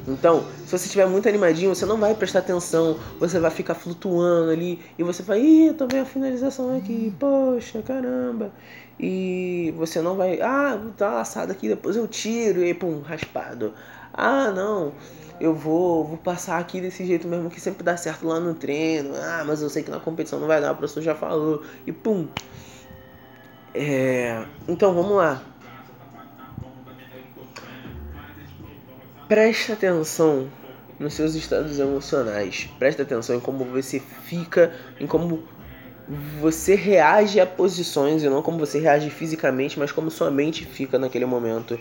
Então, 0.06 0.44
se 0.66 0.70
você 0.70 0.84
estiver 0.84 1.06
muito 1.06 1.28
animadinho, 1.28 1.74
você 1.74 1.86
não 1.86 1.96
vai 1.96 2.14
prestar 2.14 2.40
atenção, 2.40 2.98
você 3.18 3.38
vai 3.38 3.50
ficar 3.50 3.74
flutuando 3.74 4.50
ali 4.50 4.78
e 4.98 5.02
você 5.02 5.22
vai, 5.22 5.40
ih, 5.40 5.72
tomei 5.72 6.00
a 6.00 6.04
finalização 6.04 6.76
aqui, 6.76 7.12
poxa, 7.18 7.80
caramba. 7.82 8.52
E 8.98 9.74
você 9.76 10.00
não 10.00 10.16
vai, 10.16 10.40
ah, 10.40 10.78
uma 10.80 11.10
laçada 11.10 11.52
aqui, 11.52 11.68
depois 11.68 11.96
eu 11.96 12.06
tiro 12.06 12.60
e 12.60 12.64
aí, 12.64 12.74
pum, 12.74 13.00
raspado. 13.00 13.74
Ah, 14.12 14.50
não, 14.52 14.92
eu 15.40 15.54
vou, 15.54 16.04
vou 16.04 16.16
passar 16.16 16.58
aqui 16.58 16.80
desse 16.80 17.04
jeito 17.04 17.26
mesmo 17.26 17.50
que 17.50 17.60
sempre 17.60 17.82
dá 17.82 17.96
certo 17.96 18.26
lá 18.26 18.38
no 18.38 18.54
treino. 18.54 19.14
Ah, 19.16 19.42
mas 19.44 19.60
eu 19.60 19.68
sei 19.68 19.82
que 19.82 19.90
na 19.90 19.98
competição 19.98 20.38
não 20.38 20.46
vai 20.46 20.60
dar, 20.60 20.72
o 20.72 20.76
professor 20.76 21.02
já 21.02 21.14
falou. 21.14 21.62
E 21.86 21.92
pum. 21.92 22.28
É, 23.74 24.46
então 24.68 24.94
vamos 24.94 25.16
lá. 25.16 25.42
Preste 29.26 29.72
atenção 29.72 30.48
nos 30.98 31.14
seus 31.14 31.34
estados 31.34 31.78
emocionais. 31.80 32.68
Preste 32.78 33.02
atenção 33.02 33.36
em 33.36 33.40
como 33.40 33.64
você 33.64 33.98
fica, 33.98 34.72
em 35.00 35.06
como 35.06 35.42
você 36.40 36.74
reage 36.74 37.40
a 37.40 37.46
posições 37.46 38.22
e 38.22 38.28
não 38.28 38.42
como 38.42 38.58
você 38.58 38.78
reage 38.78 39.08
fisicamente, 39.10 39.78
mas 39.78 39.90
como 39.90 40.10
sua 40.10 40.30
mente 40.30 40.64
fica 40.64 40.98
naquele 40.98 41.24
momento. 41.24 41.78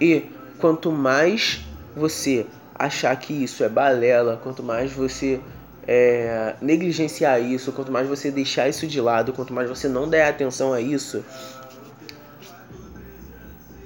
E 0.00 0.26
quanto 0.58 0.92
mais 0.92 1.60
você 1.96 2.46
achar 2.74 3.14
que 3.16 3.32
isso 3.32 3.64
é 3.64 3.68
balela, 3.68 4.38
quanto 4.42 4.62
mais 4.62 4.92
você 4.92 5.40
é, 5.86 6.54
negligenciar 6.60 7.40
isso, 7.40 7.72
quanto 7.72 7.90
mais 7.90 8.08
você 8.08 8.30
deixar 8.30 8.68
isso 8.68 8.86
de 8.86 9.00
lado, 9.00 9.32
quanto 9.32 9.52
mais 9.52 9.68
você 9.68 9.88
não 9.88 10.08
der 10.08 10.28
atenção 10.28 10.72
a 10.72 10.80
isso, 10.80 11.24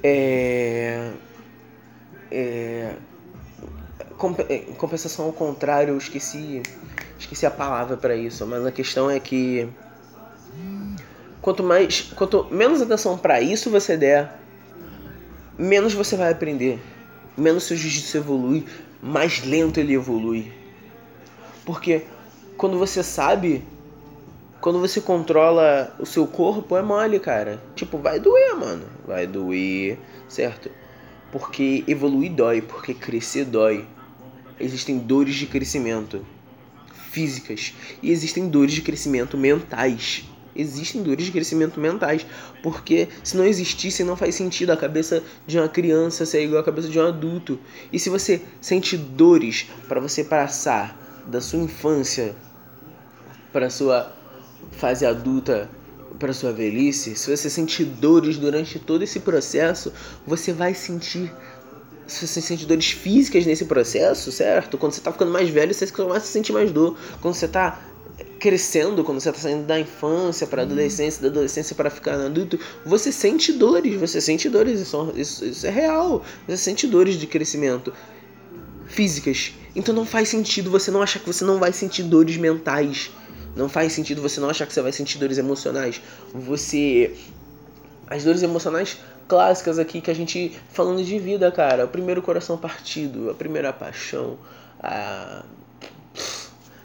é, 0.03 1.11
é, 2.31 2.93
compensação 4.17 5.25
ao 5.25 5.33
contrário, 5.33 5.93
eu 5.93 5.97
esqueci, 5.97 6.61
esqueci 7.19 7.45
a 7.45 7.51
palavra 7.51 7.95
para 7.95 8.15
isso, 8.15 8.45
mas 8.45 8.65
a 8.65 8.71
questão 8.71 9.09
é 9.09 9.19
que 9.19 9.69
quanto 11.41 11.63
mais, 11.63 12.01
quanto 12.15 12.47
menos 12.51 12.81
atenção 12.81 13.17
para 13.17 13.39
isso 13.39 13.69
você 13.69 13.95
der, 13.95 14.39
menos 15.57 15.93
você 15.93 16.15
vai 16.15 16.31
aprender, 16.31 16.79
menos 17.37 17.63
seu 17.63 17.77
jiu-jitsu 17.77 18.17
evolui, 18.17 18.65
mais 19.01 19.45
lento 19.45 19.79
ele 19.79 19.93
evolui. 19.93 20.51
Porque 21.65 22.03
quando 22.57 22.79
você 22.79 23.03
sabe, 23.03 23.63
quando 24.59 24.79
você 24.79 24.99
controla 24.99 25.95
o 25.99 26.05
seu 26.05 26.25
corpo, 26.25 26.75
é 26.75 26.81
mole, 26.81 27.19
cara. 27.19 27.61
Tipo, 27.75 27.97
vai 27.97 28.19
doer, 28.19 28.55
mano. 28.55 28.85
Vai 29.05 29.27
doer, 29.27 29.99
certo? 30.27 30.71
Porque 31.31 31.83
evoluir 31.87 32.31
dói, 32.31 32.61
porque 32.61 32.93
crescer 32.93 33.45
dói. 33.45 33.85
Existem 34.59 34.97
dores 34.97 35.35
de 35.35 35.45
crescimento 35.45 36.25
físicas 37.11 37.73
e 38.01 38.11
existem 38.11 38.47
dores 38.47 38.73
de 38.73 38.81
crescimento 38.81 39.37
mentais. 39.37 40.23
Existem 40.55 41.03
dores 41.03 41.25
de 41.25 41.31
crescimento 41.31 41.79
mentais, 41.79 42.25
porque 42.63 43.07
se 43.23 43.37
não 43.37 43.45
existisse, 43.45 44.03
não 44.03 44.17
faz 44.17 44.33
sentido 44.33 44.71
a 44.71 44.77
cabeça 44.77 45.23
de 45.45 45.59
uma 45.59 45.69
criança 45.69 46.25
ser 46.25 46.43
igual 46.43 46.61
à 46.61 46.63
cabeça 46.63 46.89
de 46.89 46.99
um 46.99 47.05
adulto. 47.05 47.59
E 47.93 47.99
se 47.99 48.09
você 48.09 48.41
sente 48.59 48.97
dores 48.97 49.67
para 49.87 49.99
você 49.99 50.23
passar 50.23 50.97
da 51.27 51.39
sua 51.39 51.59
infância 51.59 52.35
para 53.53 53.69
sua 53.69 54.11
fase 54.71 55.05
adulta, 55.05 55.69
para 56.17 56.33
sua 56.33 56.51
velhice, 56.51 57.15
se 57.15 57.35
você 57.35 57.49
sentir 57.49 57.85
dores 57.85 58.37
durante 58.37 58.79
todo 58.79 59.03
esse 59.03 59.19
processo, 59.19 59.93
você 60.25 60.51
vai 60.51 60.73
sentir 60.73 61.31
se 62.07 62.25
você 62.25 62.41
sente 62.41 62.65
dores 62.65 62.91
físicas 62.91 63.45
nesse 63.45 63.65
processo, 63.65 64.31
certo? 64.31 64.77
Quando 64.77 64.93
você 64.93 65.01
tá 65.01 65.11
ficando 65.11 65.31
mais 65.31 65.49
velho, 65.49 65.73
você 65.73 65.87
começa 65.87 66.25
a 66.25 66.29
sentir 66.29 66.53
mais 66.53 66.71
dor. 66.71 66.97
Quando 67.21 67.35
você 67.35 67.47
tá 67.47 67.81
crescendo, 68.39 69.03
quando 69.03 69.19
você 69.19 69.31
tá 69.31 69.37
saindo 69.37 69.65
da 69.65 69.79
infância 69.79 70.47
para 70.47 70.61
adolescência, 70.61 71.21
da 71.21 71.27
adolescência 71.27 71.75
para 71.75 71.89
ficar 71.89 72.13
adulto, 72.13 72.59
você 72.85 73.11
sente 73.11 73.51
dores, 73.51 73.99
você 73.99 74.21
sente 74.21 74.49
dores, 74.49 74.79
isso, 74.79 75.13
isso, 75.15 75.45
isso 75.45 75.67
é 75.67 75.69
real. 75.69 76.23
Você 76.47 76.57
sente 76.57 76.87
dores 76.87 77.15
de 77.15 77.27
crescimento 77.27 77.93
físicas. 78.87 79.53
Então 79.75 79.93
não 79.93 80.05
faz 80.05 80.29
sentido 80.29 80.71
você 80.71 80.89
não 80.89 81.01
achar 81.01 81.19
que 81.19 81.27
você 81.27 81.43
não 81.43 81.59
vai 81.59 81.73
sentir 81.73 82.03
dores 82.03 82.37
mentais. 82.37 83.11
Não 83.55 83.67
faz 83.67 83.93
sentido 83.93 84.21
você 84.21 84.39
não 84.39 84.49
achar 84.49 84.65
que 84.65 84.73
você 84.73 84.81
vai 84.81 84.91
sentir 84.91 85.17
dores 85.17 85.37
emocionais. 85.37 86.01
Você. 86.33 87.15
As 88.07 88.23
dores 88.23 88.41
emocionais 88.41 88.97
clássicas 89.27 89.77
aqui 89.79 90.01
que 90.01 90.11
a 90.11 90.15
gente. 90.15 90.57
Falando 90.71 91.03
de 91.03 91.19
vida, 91.19 91.51
cara. 91.51 91.85
O 91.85 91.87
primeiro 91.87 92.21
coração 92.21 92.57
partido, 92.57 93.29
a 93.29 93.33
primeira 93.33 93.71
paixão, 93.73 94.37
a. 94.79 95.43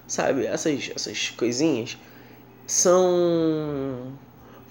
Sabe? 0.07 0.47
Essas, 0.47 0.91
essas 0.95 1.31
coisinhas 1.31 1.97
são. 2.67 4.13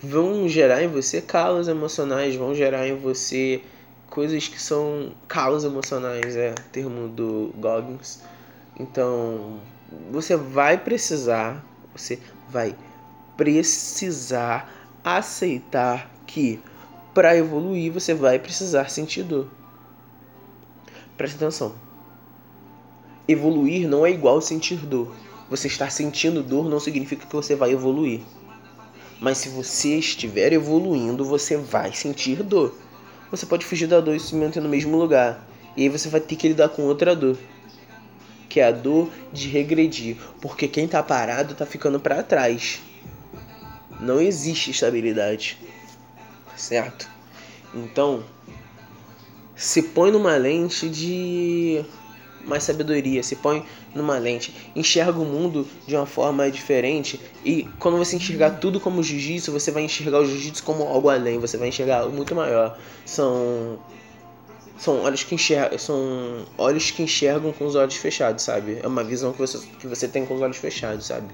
vão 0.01 0.47
gerar 0.47 0.83
em 0.83 0.87
você 0.87 1.21
calos 1.21 1.67
emocionais, 1.67 2.35
vão 2.35 2.53
gerar 2.53 2.87
em 2.87 2.95
você 2.95 3.61
coisas 4.09 4.47
que 4.47 4.61
são 4.61 5.13
causas 5.27 5.71
emocionais, 5.71 6.35
é 6.35 6.53
termo 6.71 7.07
do 7.07 7.53
Goggins. 7.57 8.19
Então, 8.79 9.59
você 10.11 10.35
vai 10.35 10.77
precisar, 10.77 11.63
você 11.95 12.19
vai 12.49 12.75
precisar 13.37 14.69
aceitar 15.03 16.11
que 16.27 16.59
para 17.13 17.35
evoluir 17.35 17.91
você 17.91 18.13
vai 18.13 18.39
precisar 18.39 18.89
sentir 18.89 19.23
dor. 19.23 19.47
Presta 21.17 21.35
atenção. 21.37 21.73
Evoluir 23.27 23.87
não 23.87 24.05
é 24.05 24.11
igual 24.11 24.41
sentir 24.41 24.77
dor. 24.77 25.15
Você 25.49 25.67
estar 25.67 25.91
sentindo 25.91 26.41
dor 26.41 26.69
não 26.69 26.79
significa 26.79 27.25
que 27.25 27.35
você 27.35 27.55
vai 27.55 27.71
evoluir. 27.71 28.21
Mas 29.19 29.37
se 29.37 29.49
você 29.49 29.97
estiver 29.97 30.53
evoluindo, 30.53 31.23
você 31.23 31.57
vai 31.57 31.93
sentir 31.93 32.41
dor 32.41 32.73
você 33.31 33.45
pode 33.45 33.65
fugir 33.65 33.87
da 33.87 34.01
dor 34.01 34.13
e 34.13 34.19
se 34.19 34.35
manter 34.35 34.59
no 34.59 34.67
mesmo 34.67 34.97
lugar. 34.97 35.47
E 35.77 35.83
aí 35.83 35.89
você 35.89 36.09
vai 36.09 36.19
ter 36.19 36.35
que 36.35 36.49
lidar 36.49 36.67
com 36.67 36.81
outra 36.81 37.15
dor. 37.15 37.37
Que 38.49 38.59
é 38.59 38.65
a 38.65 38.71
dor 38.71 39.09
de 39.31 39.47
regredir. 39.47 40.17
Porque 40.41 40.67
quem 40.67 40.85
tá 40.85 41.01
parado 41.01 41.55
tá 41.55 41.65
ficando 41.65 41.97
para 41.97 42.21
trás. 42.21 42.81
Não 44.01 44.19
existe 44.19 44.71
estabilidade. 44.71 45.57
Certo? 46.61 47.09
Então, 47.73 48.23
se 49.55 49.81
põe 49.81 50.11
numa 50.11 50.35
lente 50.37 50.87
de 50.87 51.83
mais 52.45 52.63
sabedoria, 52.63 53.23
se 53.23 53.35
põe 53.35 53.65
numa 53.95 54.19
lente, 54.19 54.53
enxerga 54.75 55.19
o 55.19 55.25
mundo 55.25 55.67
de 55.87 55.95
uma 55.95 56.05
forma 56.05 56.49
diferente 56.51 57.19
e 57.43 57.67
quando 57.79 57.97
você 57.97 58.15
enxergar 58.15 58.51
tudo 58.59 58.79
como 58.79 59.01
jiu-jitsu, 59.01 59.51
você 59.51 59.71
vai 59.71 59.83
enxergar 59.83 60.19
o 60.19 60.25
jiu-jitsu 60.25 60.63
como 60.63 60.83
algo 60.83 61.09
além, 61.09 61.39
você 61.39 61.57
vai 61.57 61.69
enxergar 61.69 62.01
algo 62.01 62.15
muito 62.15 62.35
maior. 62.35 62.77
São 63.05 63.79
são 64.77 65.01
olhos 65.01 65.23
que 65.23 65.33
enxergam, 65.33 65.79
são 65.79 66.45
olhos 66.59 66.91
que 66.91 67.01
enxergam 67.01 67.51
com 67.51 67.65
os 67.65 67.73
olhos 67.73 67.95
fechados, 67.95 68.43
sabe? 68.43 68.79
É 68.83 68.87
uma 68.87 69.03
visão 69.03 69.33
que 69.33 69.39
você 69.39 69.57
que 69.79 69.87
você 69.87 70.07
tem 70.07 70.27
com 70.27 70.35
os 70.35 70.41
olhos 70.41 70.57
fechados, 70.57 71.07
sabe? 71.07 71.27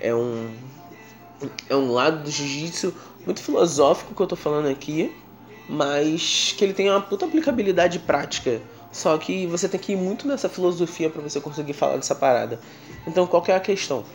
É 0.00 0.14
um 0.14 0.50
é 1.68 1.76
um 1.76 1.90
lado 1.92 2.22
do 2.22 2.30
jiu-jitsu 2.30 2.94
muito 3.26 3.42
filosófico 3.42 4.14
que 4.14 4.22
eu 4.22 4.26
tô 4.26 4.36
falando 4.36 4.68
aqui, 4.68 5.14
mas 5.68 6.54
que 6.56 6.64
ele 6.64 6.72
tem 6.72 6.88
uma 6.88 7.02
puta 7.02 7.26
aplicabilidade 7.26 7.98
prática 7.98 8.62
só 8.96 9.18
que 9.18 9.46
você 9.46 9.68
tem 9.68 9.78
que 9.78 9.92
ir 9.92 9.96
muito 9.96 10.26
nessa 10.26 10.48
filosofia 10.48 11.10
para 11.10 11.20
você 11.20 11.38
conseguir 11.38 11.74
falar 11.74 11.96
dessa 11.96 12.14
parada. 12.14 12.58
Então, 13.06 13.26
qual 13.26 13.42
que 13.42 13.52
é 13.52 13.54
a 13.54 13.60
questão? 13.60 14.06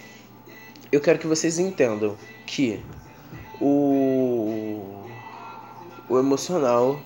Eu 0.92 1.00
quero 1.00 1.20
que 1.20 1.28
vocês 1.28 1.60
entendam 1.60 2.18
que 2.48 2.84
o 3.62 5.06
o 6.10 6.18
emocional 6.18 7.00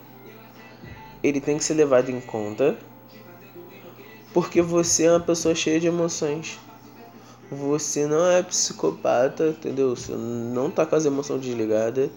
ele 1.21 1.41
tem 1.41 1.57
que 1.57 1.65
ser 1.65 1.73
levado 1.73 2.09
em 2.09 2.21
conta 2.21 2.77
porque 4.33 4.61
você 4.61 5.03
é 5.03 5.11
uma 5.11 5.19
pessoa 5.19 5.53
cheia 5.53 5.77
de 5.77 5.87
emoções. 5.87 6.57
Você 7.51 8.07
não 8.07 8.29
é 8.29 8.41
psicopata, 8.41 9.49
entendeu? 9.49 9.95
Você 9.95 10.13
não 10.13 10.71
tá 10.71 10.85
com 10.85 10.95
as 10.95 11.05
emoções 11.05 11.41
desligadas. 11.41 12.09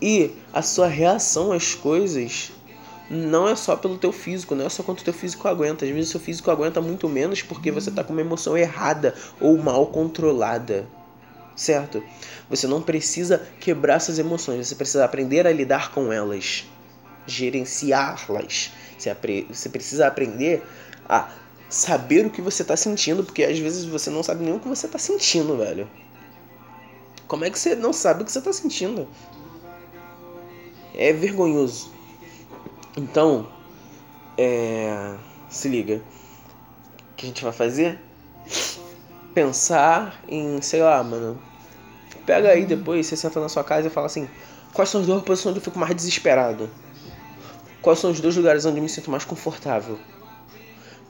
E 0.00 0.32
a 0.52 0.62
sua 0.62 0.86
reação 0.86 1.52
às 1.52 1.74
coisas 1.74 2.50
não 3.10 3.46
é 3.46 3.54
só 3.54 3.76
pelo 3.76 3.98
teu 3.98 4.12
físico, 4.12 4.54
não 4.54 4.64
é 4.64 4.68
só 4.68 4.82
quanto 4.82 5.00
o 5.00 5.04
teu 5.04 5.12
físico 5.12 5.46
aguenta. 5.46 5.84
Às 5.84 5.90
vezes 5.90 6.08
o 6.08 6.12
seu 6.12 6.20
físico 6.20 6.50
aguenta 6.50 6.80
muito 6.80 7.08
menos 7.08 7.42
porque 7.42 7.70
você 7.70 7.90
está 7.90 8.02
com 8.02 8.12
uma 8.12 8.22
emoção 8.22 8.56
errada 8.56 9.14
ou 9.40 9.56
mal 9.58 9.86
controlada. 9.88 10.86
Certo? 11.54 12.02
Você 12.50 12.66
não 12.66 12.82
precisa 12.82 13.46
quebrar 13.60 13.96
essas 13.96 14.18
emoções, 14.18 14.66
você 14.66 14.74
precisa 14.74 15.04
aprender 15.04 15.46
a 15.46 15.52
lidar 15.52 15.92
com 15.92 16.12
elas, 16.12 16.66
gerenciá-las. 17.26 18.72
Você 18.98 19.68
precisa 19.68 20.06
aprender 20.08 20.62
a 21.08 21.28
saber 21.68 22.26
o 22.26 22.30
que 22.30 22.40
você 22.40 22.62
está 22.62 22.76
sentindo, 22.76 23.24
porque 23.24 23.44
às 23.44 23.58
vezes 23.58 23.84
você 23.84 24.10
não 24.10 24.22
sabe 24.22 24.44
nem 24.44 24.54
o 24.54 24.60
que 24.60 24.68
você 24.68 24.86
está 24.86 24.98
sentindo, 24.98 25.56
velho. 25.56 25.88
Como 27.26 27.44
é 27.44 27.50
que 27.50 27.58
você 27.58 27.74
não 27.74 27.92
sabe 27.92 28.22
o 28.22 28.24
que 28.24 28.32
você 28.32 28.38
está 28.38 28.52
sentindo? 28.52 29.08
É 30.94 31.12
vergonhoso. 31.12 31.90
Então, 32.96 33.48
é, 34.38 35.16
se 35.48 35.68
liga. 35.68 36.02
O 37.12 37.14
que 37.16 37.26
a 37.26 37.28
gente 37.28 37.42
vai 37.42 37.52
fazer? 37.52 38.00
Pensar 39.32 40.22
em, 40.28 40.60
sei 40.60 40.82
lá, 40.82 41.02
mano. 41.02 41.40
Pega 42.26 42.50
aí 42.50 42.64
depois, 42.64 43.06
você 43.06 43.16
senta 43.16 43.40
na 43.40 43.48
sua 43.48 43.64
casa 43.64 43.88
e 43.88 43.90
fala 43.90 44.06
assim: 44.06 44.28
quais 44.72 44.88
são 44.88 45.00
as 45.00 45.06
duas 45.06 45.22
posições 45.22 45.52
onde 45.52 45.58
eu 45.58 45.64
fico 45.64 45.78
mais 45.78 45.94
desesperado? 45.94 46.70
Quais 47.82 47.98
são 47.98 48.10
os 48.10 48.20
dois 48.20 48.36
lugares 48.36 48.64
onde 48.64 48.78
eu 48.78 48.82
me 48.82 48.88
sinto 48.88 49.10
mais 49.10 49.24
confortável? 49.24 49.98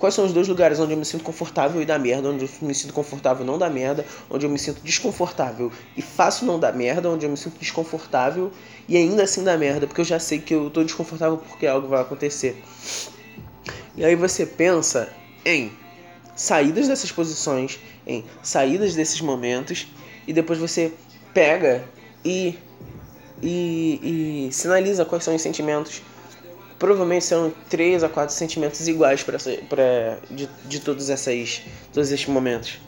Quais 0.04 0.12
são 0.12 0.26
os 0.26 0.34
dois 0.34 0.46
lugares 0.46 0.78
onde 0.78 0.92
eu 0.92 0.98
me 0.98 1.04
sinto 1.06 1.24
confortável 1.24 1.80
e 1.80 1.86
dá 1.86 1.98
merda, 1.98 2.28
onde 2.28 2.44
eu 2.44 2.50
me 2.60 2.74
sinto 2.74 2.92
confortável 2.92 3.42
não 3.42 3.56
dá 3.56 3.70
merda, 3.70 4.04
onde 4.28 4.44
eu 4.44 4.50
me 4.50 4.58
sinto 4.58 4.82
desconfortável 4.82 5.72
e 5.96 6.02
faço 6.02 6.44
não 6.44 6.60
dar 6.60 6.74
merda, 6.74 7.08
onde 7.08 7.24
eu 7.24 7.30
me 7.30 7.38
sinto 7.38 7.58
desconfortável 7.58 8.52
e 8.86 8.98
ainda 8.98 9.22
assim 9.22 9.42
dá 9.42 9.56
merda, 9.56 9.86
porque 9.86 10.02
eu 10.02 10.04
já 10.04 10.18
sei 10.18 10.40
que 10.40 10.54
eu 10.54 10.68
tô 10.68 10.84
desconfortável 10.84 11.38
porque 11.38 11.66
algo 11.66 11.88
vai 11.88 12.02
acontecer. 12.02 12.62
E 13.96 14.04
aí 14.04 14.14
você 14.14 14.44
pensa 14.44 15.10
em 15.42 15.72
saídas 16.36 16.86
dessas 16.86 17.10
posições, 17.10 17.80
em 18.06 18.26
saídas 18.42 18.94
desses 18.94 19.22
momentos 19.22 19.86
e 20.28 20.34
depois 20.34 20.58
você 20.58 20.92
pega 21.32 21.82
e, 22.22 22.58
e, 23.42 24.48
e 24.48 24.52
sinaliza 24.52 25.06
quais 25.06 25.24
são 25.24 25.34
os 25.34 25.40
sentimentos. 25.40 26.02
Provavelmente 26.78 27.24
serão 27.24 27.52
três 27.68 28.02
a 28.02 28.08
quatro 28.08 28.34
sentimentos 28.34 28.86
iguais 28.88 29.22
para 29.22 30.18
de, 30.30 30.48
de 30.66 30.80
todos, 30.80 31.08
essas, 31.08 31.62
todos 31.92 32.10
esses 32.10 32.26
momentos. 32.26 32.78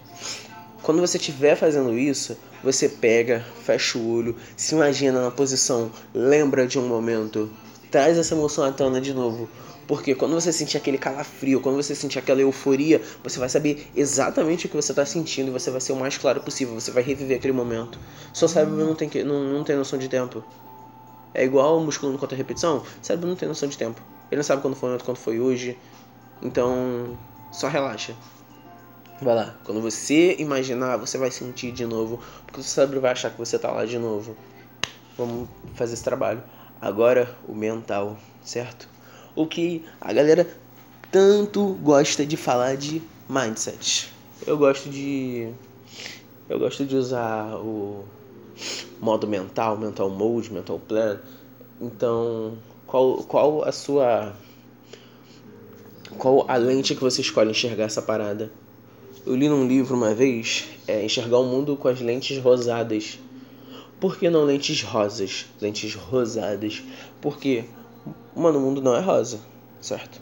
Quando 0.82 1.00
você 1.00 1.16
estiver 1.16 1.56
fazendo 1.56 1.98
isso, 1.98 2.36
você 2.62 2.88
pega, 2.88 3.44
fecha 3.64 3.98
o 3.98 4.08
olho, 4.08 4.36
se 4.56 4.74
imagina 4.74 5.22
na 5.22 5.30
posição, 5.30 5.90
lembra 6.14 6.66
de 6.66 6.78
um 6.78 6.86
momento, 6.86 7.50
traz 7.90 8.16
essa 8.16 8.34
emoção 8.34 8.64
à 8.64 8.70
tona 8.70 9.00
de 9.00 9.12
novo. 9.12 9.48
Porque 9.86 10.14
quando 10.14 10.34
você 10.34 10.52
sentir 10.52 10.76
aquele 10.76 10.98
calafrio, 10.98 11.60
quando 11.60 11.76
você 11.76 11.94
sentir 11.94 12.18
aquela 12.18 12.40
euforia, 12.40 13.00
você 13.22 13.38
vai 13.38 13.48
saber 13.48 13.86
exatamente 13.94 14.66
o 14.66 14.68
que 14.68 14.76
você 14.76 14.92
está 14.92 15.06
sentindo 15.06 15.48
e 15.48 15.52
você 15.52 15.70
vai 15.70 15.80
ser 15.80 15.92
o 15.92 15.96
mais 15.96 16.18
claro 16.18 16.40
possível. 16.40 16.74
Você 16.74 16.90
vai 16.90 17.02
reviver 17.02 17.38
aquele 17.38 17.52
momento. 17.52 17.98
Seu 18.34 18.48
cérebro 18.48 18.76
não 18.76 18.94
tem, 18.94 19.08
que, 19.08 19.22
não, 19.22 19.44
não 19.44 19.62
tem 19.62 19.76
noção 19.76 19.98
de 19.98 20.08
tempo. 20.08 20.42
É 21.38 21.44
igual 21.44 21.76
o 21.76 21.84
músculo 21.84 22.12
no 22.12 22.18
conta 22.18 22.34
repetição. 22.34 22.78
O 22.78 22.84
cérebro 23.02 23.28
não 23.28 23.36
tem 23.36 23.46
noção 23.46 23.68
de 23.68 23.76
tempo. 23.76 24.00
Ele 24.30 24.38
não 24.38 24.42
sabe 24.42 24.62
quando 24.62 24.74
foi 24.74 24.94
ontem, 24.94 25.04
quando 25.04 25.18
foi 25.18 25.38
hoje. 25.38 25.76
Então, 26.40 27.14
só 27.52 27.68
relaxa. 27.68 28.14
Vai 29.20 29.34
lá. 29.34 29.54
Quando 29.62 29.82
você 29.82 30.34
imaginar, 30.38 30.96
você 30.96 31.18
vai 31.18 31.30
sentir 31.30 31.72
de 31.72 31.84
novo. 31.84 32.18
Porque 32.46 32.60
o 32.60 32.64
cérebro 32.64 33.02
vai 33.02 33.12
achar 33.12 33.30
que 33.30 33.36
você 33.36 33.58
tá 33.58 33.70
lá 33.70 33.84
de 33.84 33.98
novo. 33.98 34.34
Vamos 35.18 35.46
fazer 35.74 35.92
esse 35.92 36.02
trabalho. 36.02 36.42
Agora, 36.80 37.36
o 37.46 37.54
mental, 37.54 38.16
certo? 38.42 38.88
O 39.34 39.46
que 39.46 39.84
a 40.00 40.14
galera 40.14 40.48
tanto 41.12 41.74
gosta 41.82 42.24
de 42.24 42.38
falar 42.38 42.78
de 42.78 43.02
mindset. 43.28 44.10
Eu 44.46 44.56
gosto 44.56 44.88
de. 44.88 45.52
Eu 46.48 46.58
gosto 46.58 46.86
de 46.86 46.96
usar 46.96 47.56
o 47.56 48.06
modo 49.00 49.26
mental, 49.26 49.76
mental 49.76 50.10
mode, 50.10 50.52
mental 50.52 50.78
plan. 50.78 51.18
Então, 51.80 52.56
qual, 52.86 53.18
qual 53.24 53.64
a 53.64 53.72
sua. 53.72 54.32
Qual 56.18 56.46
a 56.48 56.56
lente 56.56 56.94
que 56.94 57.00
você 57.00 57.20
escolhe 57.20 57.50
enxergar 57.50 57.84
essa 57.84 58.00
parada? 58.00 58.50
Eu 59.26 59.34
li 59.34 59.48
num 59.48 59.66
livro 59.66 59.96
uma 59.96 60.14
vez 60.14 60.66
é, 60.86 61.04
enxergar 61.04 61.38
o 61.38 61.44
mundo 61.44 61.76
com 61.76 61.88
as 61.88 62.00
lentes 62.00 62.38
rosadas. 62.38 63.18
Por 64.00 64.16
que 64.16 64.30
não 64.30 64.44
lentes 64.44 64.82
rosas? 64.82 65.46
Lentes 65.60 65.94
rosadas. 65.94 66.82
Porque, 67.20 67.64
mano, 68.34 68.58
o 68.58 68.62
mundo 68.62 68.80
não 68.80 68.94
é 68.94 69.00
rosa, 69.00 69.40
certo? 69.80 70.20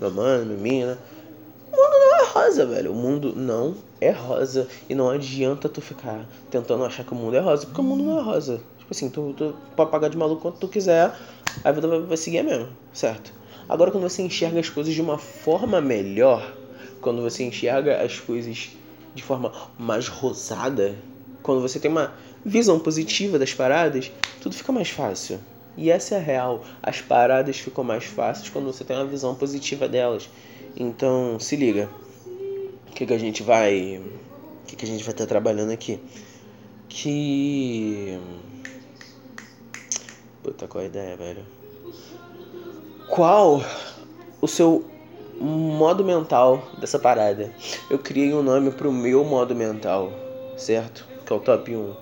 Mano, 0.00 0.56
menina. 0.56 0.98
O 1.72 1.76
mundo 1.76 1.98
não 1.98 2.16
é 2.16 2.23
rosa, 2.34 2.66
velho. 2.66 2.90
O 2.90 2.94
mundo 2.94 3.32
não 3.36 3.76
é 4.00 4.10
rosa. 4.10 4.66
E 4.88 4.94
não 4.94 5.08
adianta 5.08 5.68
tu 5.68 5.80
ficar 5.80 6.26
tentando 6.50 6.84
achar 6.84 7.04
que 7.04 7.12
o 7.12 7.16
mundo 7.16 7.36
é 7.36 7.40
rosa, 7.40 7.66
porque 7.66 7.80
o 7.80 7.84
mundo 7.84 8.02
não 8.02 8.18
é 8.18 8.22
rosa. 8.22 8.60
Tipo 8.78 8.88
assim, 8.90 9.08
tu, 9.08 9.32
tu 9.36 9.54
pode 9.76 9.90
pagar 9.90 10.08
de 10.08 10.16
maluco 10.16 10.42
quanto 10.42 10.58
tu 10.58 10.68
quiser, 10.68 11.14
a 11.62 11.72
vida 11.72 11.86
vai, 11.86 12.00
vai 12.00 12.16
seguir 12.16 12.42
mesmo, 12.42 12.68
certo? 12.92 13.32
Agora, 13.68 13.90
quando 13.90 14.02
você 14.02 14.20
enxerga 14.20 14.60
as 14.60 14.68
coisas 14.68 14.92
de 14.92 15.00
uma 15.00 15.16
forma 15.16 15.80
melhor 15.80 16.52
quando 17.00 17.22
você 17.22 17.44
enxerga 17.44 18.02
as 18.02 18.18
coisas 18.18 18.70
de 19.14 19.22
forma 19.22 19.52
mais 19.78 20.08
rosada, 20.08 20.96
quando 21.42 21.60
você 21.60 21.78
tem 21.78 21.90
uma 21.90 22.14
visão 22.44 22.78
positiva 22.80 23.38
das 23.38 23.52
paradas, 23.52 24.10
tudo 24.40 24.54
fica 24.54 24.72
mais 24.72 24.88
fácil. 24.88 25.38
E 25.76 25.90
essa 25.90 26.14
é 26.14 26.18
a 26.18 26.22
real. 26.22 26.64
As 26.82 27.02
paradas 27.02 27.58
ficam 27.58 27.84
mais 27.84 28.04
fáceis 28.04 28.48
quando 28.48 28.72
você 28.72 28.84
tem 28.84 28.96
uma 28.96 29.04
visão 29.04 29.34
positiva 29.34 29.86
delas. 29.86 30.30
Então, 30.74 31.38
se 31.38 31.56
liga. 31.56 31.90
Que, 32.94 33.06
que 33.06 33.12
a 33.12 33.18
gente 33.18 33.42
vai. 33.42 34.00
Que, 34.66 34.76
que 34.76 34.84
a 34.84 34.88
gente 34.88 35.04
vai 35.04 35.12
estar 35.12 35.26
trabalhando 35.26 35.72
aqui? 35.72 36.00
Que. 36.88 38.18
Puta, 40.42 40.68
qual 40.68 40.84
a 40.84 40.86
ideia, 40.86 41.16
velho? 41.16 41.44
Qual 43.08 43.62
o 44.40 44.46
seu 44.46 44.84
modo 45.40 46.04
mental 46.04 46.62
dessa 46.78 46.98
parada. 46.98 47.52
Eu 47.90 47.98
criei 47.98 48.32
um 48.34 48.42
nome 48.42 48.70
pro 48.70 48.92
meu 48.92 49.24
modo 49.24 49.54
mental, 49.54 50.12
certo? 50.56 51.06
Que 51.24 51.32
é 51.32 51.36
o 51.36 51.40
top 51.40 51.74
1, 51.74 51.94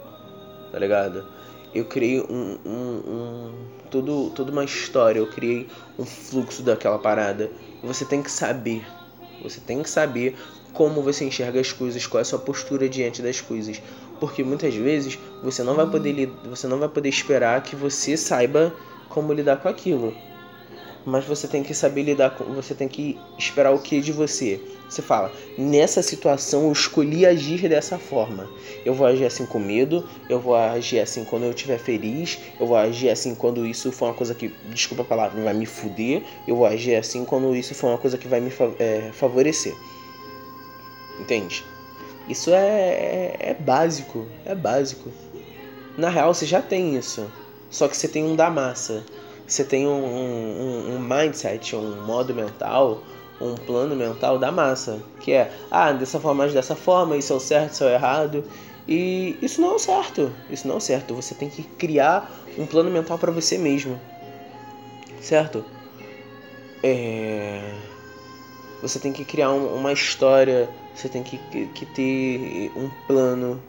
tá 0.70 0.78
ligado? 0.78 1.26
Eu 1.74 1.86
criei 1.86 2.20
um, 2.20 2.58
um, 2.66 3.02
um 3.06 3.52
tudo, 3.90 4.30
toda 4.30 4.52
uma 4.52 4.64
história, 4.64 5.18
eu 5.18 5.26
criei 5.26 5.68
um 5.98 6.04
fluxo 6.04 6.62
daquela 6.62 6.98
parada. 6.98 7.50
Você 7.82 8.04
tem 8.04 8.22
que 8.22 8.30
saber, 8.30 8.84
você 9.42 9.60
tem 9.60 9.82
que 9.82 9.88
saber 9.88 10.36
como 10.72 11.02
você 11.02 11.24
enxerga 11.24 11.60
as 11.60 11.72
coisas, 11.72 12.06
qual 12.06 12.20
é 12.20 12.22
a 12.22 12.24
sua 12.24 12.38
postura 12.38 12.88
diante 12.88 13.22
das 13.22 13.40
coisas, 13.40 13.80
porque 14.18 14.42
muitas 14.42 14.74
vezes 14.74 15.18
você 15.42 15.62
não 15.62 15.74
vai 15.74 15.86
poder 15.86 16.30
você 16.44 16.66
não 16.66 16.78
vai 16.78 16.88
poder 16.88 17.08
esperar 17.08 17.62
que 17.62 17.76
você 17.76 18.16
saiba 18.16 18.74
como 19.08 19.32
lidar 19.32 19.56
com 19.58 19.68
aquilo 19.68 20.14
mas 21.04 21.24
você 21.24 21.48
tem 21.48 21.62
que 21.62 21.74
saber 21.74 22.02
lidar 22.02 22.30
com. 22.30 22.44
Você 22.54 22.74
tem 22.74 22.88
que 22.88 23.18
esperar 23.38 23.72
o 23.72 23.78
que 23.78 24.00
de 24.00 24.12
você? 24.12 24.60
Você 24.88 25.00
fala, 25.00 25.32
nessa 25.56 26.02
situação 26.02 26.66
eu 26.66 26.72
escolhi 26.72 27.24
agir 27.24 27.68
dessa 27.68 27.98
forma. 27.98 28.48
Eu 28.84 28.94
vou 28.94 29.06
agir 29.06 29.24
assim 29.24 29.46
com 29.46 29.58
medo, 29.58 30.06
eu 30.28 30.38
vou 30.38 30.54
agir 30.54 31.00
assim 31.00 31.24
quando 31.24 31.44
eu 31.44 31.50
estiver 31.50 31.78
feliz, 31.78 32.38
eu 32.60 32.66
vou 32.66 32.76
agir 32.76 33.08
assim 33.08 33.34
quando 33.34 33.66
isso 33.66 33.90
for 33.90 34.06
uma 34.06 34.14
coisa 34.14 34.34
que, 34.34 34.52
desculpa 34.68 35.02
a 35.02 35.06
palavra, 35.06 35.42
vai 35.42 35.54
me 35.54 35.66
fuder, 35.66 36.22
eu 36.46 36.56
vou 36.56 36.66
agir 36.66 36.94
assim 36.94 37.24
quando 37.24 37.56
isso 37.56 37.74
for 37.74 37.88
uma 37.88 37.98
coisa 37.98 38.18
que 38.18 38.28
vai 38.28 38.40
me 38.40 38.52
é, 38.78 39.10
favorecer. 39.12 39.74
Entende? 41.22 41.64
Isso 42.28 42.50
é, 42.50 42.56
é, 42.56 43.36
é 43.40 43.54
básico, 43.54 44.26
é 44.44 44.54
básico. 44.54 45.10
Na 45.96 46.08
real, 46.08 46.34
você 46.34 46.46
já 46.46 46.60
tem 46.60 46.96
isso, 46.96 47.30
só 47.70 47.86
que 47.86 47.96
você 47.96 48.08
tem 48.08 48.24
um 48.24 48.34
da 48.34 48.50
massa 48.50 49.04
você 49.52 49.64
tem 49.64 49.86
um, 49.86 50.04
um, 50.04 50.94
um 50.94 50.98
mindset, 50.98 51.76
um 51.76 52.06
modo 52.06 52.34
mental, 52.34 53.02
um 53.40 53.54
plano 53.54 53.94
mental 53.94 54.38
da 54.38 54.50
massa, 54.50 54.98
que 55.20 55.32
é, 55.32 55.52
ah, 55.70 55.92
dessa 55.92 56.18
forma, 56.18 56.46
dessa 56.48 56.74
forma, 56.74 57.16
isso 57.18 57.34
é 57.34 57.36
o 57.36 57.40
certo, 57.40 57.72
isso 57.74 57.84
é 57.84 57.86
o 57.88 57.90
errado. 57.90 58.44
E 58.88 59.36
isso 59.42 59.60
não 59.60 59.72
é 59.72 59.74
o 59.74 59.78
certo, 59.78 60.32
isso 60.50 60.66
não 60.66 60.76
é 60.76 60.78
o 60.78 60.80
certo. 60.80 61.14
Você 61.14 61.34
tem 61.34 61.50
que 61.50 61.62
criar 61.62 62.30
um 62.58 62.66
plano 62.66 62.90
mental 62.90 63.18
para 63.18 63.30
você 63.30 63.58
mesmo, 63.58 64.00
certo? 65.20 65.64
É... 66.82 67.61
Você 68.82 68.98
tem 68.98 69.12
que 69.12 69.24
criar 69.24 69.52
um, 69.52 69.76
uma 69.76 69.92
história, 69.92 70.68
você 70.94 71.08
tem 71.08 71.22
que, 71.22 71.38
que 71.68 71.86
ter 71.86 72.70
um 72.76 72.90
plano 73.06 73.62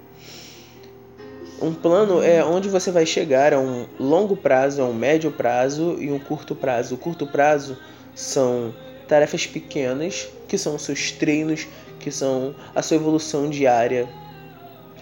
um 1.61 1.73
plano 1.73 2.21
é 2.21 2.43
onde 2.43 2.67
você 2.67 2.91
vai 2.91 3.05
chegar 3.05 3.53
a 3.53 3.59
um 3.59 3.85
longo 3.97 4.35
prazo, 4.35 4.81
a 4.81 4.85
um 4.85 4.93
médio 4.93 5.31
prazo 5.31 5.95
e 5.97 6.11
um 6.11 6.19
curto 6.19 6.53
prazo. 6.53 6.95
O 6.95 6.97
curto 6.97 7.25
prazo 7.25 7.77
são 8.13 8.75
tarefas 9.07 9.47
pequenas, 9.47 10.27
que 10.47 10.57
são 10.57 10.77
seus 10.77 11.11
treinos, 11.11 11.65
que 11.99 12.11
são 12.11 12.53
a 12.75 12.81
sua 12.81 12.97
evolução 12.97 13.49
diária, 13.49 14.09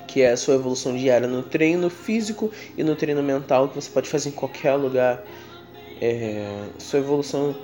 que 0.08 0.22
é 0.22 0.32
a 0.32 0.38
sua 0.38 0.54
evolução 0.54 0.96
diária 0.96 1.28
no 1.28 1.42
treino 1.42 1.90
físico 1.90 2.52
e 2.78 2.84
no 2.84 2.96
treino 2.96 3.24
mental, 3.24 3.68
que 3.70 3.76
você 3.76 3.90
pode 3.90 4.08
fazer 4.08 4.30
em 4.30 4.34
qualquer 4.34 4.76
lugar. 4.76 5.24
É, 6.00 6.46
sua 6.78 7.00
evolução 7.00 7.56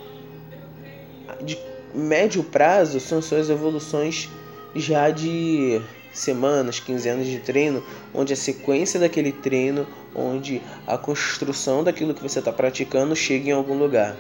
de 1.44 1.56
médio 1.98 2.44
prazo 2.44 3.00
são 3.00 3.22
suas 3.22 3.50
evoluções 3.50 4.30
já 4.76 5.10
de 5.10 5.82
semanas, 6.14 6.80
15 6.80 7.10
anos 7.10 7.28
de 7.28 7.40
treino, 7.40 7.84
onde 8.14 8.34
a 8.34 8.36
sequência 8.36 9.00
daquele 9.00 9.32
treino, 9.32 9.88
onde 10.16 10.62
a 10.86 10.98
construção 10.98 11.84
daquilo 11.84 12.14
que 12.14 12.22
você 12.22 12.40
está 12.40 12.52
praticando 12.52 13.16
chega 13.16 13.50
em 13.50 13.54
algum 13.54 13.78
lugar. 13.78 14.16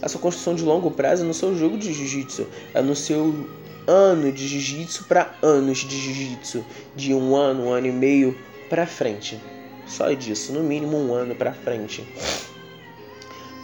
A 0.00 0.08
sua 0.08 0.20
construção 0.20 0.54
de 0.54 0.62
longo 0.62 0.90
prazo 0.90 1.22
é 1.22 1.26
no 1.26 1.34
seu 1.34 1.56
jogo 1.56 1.78
de 1.78 1.92
jiu-jitsu, 1.92 2.46
é 2.74 2.82
no 2.82 2.94
seu 2.94 3.48
ano 3.86 4.30
de 4.30 4.46
jiu-jitsu 4.46 5.04
para 5.04 5.34
anos 5.42 5.78
de 5.78 5.98
jiu-jitsu, 5.98 6.64
de 6.94 7.14
um 7.14 7.34
ano, 7.34 7.64
um 7.64 7.70
ano 7.70 7.86
e 7.86 7.92
meio 7.92 8.36
para 8.68 8.86
frente. 8.86 9.40
Só 9.86 10.12
disso, 10.12 10.52
no 10.52 10.62
mínimo 10.62 10.96
um 10.96 11.14
ano 11.14 11.34
para 11.34 11.52
frente. 11.52 12.06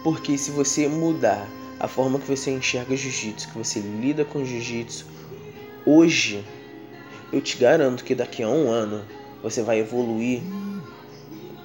Porque 0.03 0.37
se 0.39 0.51
você 0.51 0.89
mudar 0.89 1.47
a 1.81 1.89
forma 1.89 2.19
que 2.19 2.27
você 2.27 2.51
enxerga 2.51 2.95
jiu-jitsu, 2.95 3.49
que 3.49 3.59
você 3.59 3.81
lida 3.81 4.23
com 4.23 4.45
jiu-jitsu 4.45 5.07
hoje, 5.87 6.45
eu 7.33 7.41
te 7.41 7.57
garanto 7.57 8.05
que 8.05 8.15
daqui 8.15 8.43
a 8.43 8.49
um 8.49 8.71
ano 8.71 9.03
você 9.43 9.63
vai 9.63 9.79
evoluir, 9.79 10.43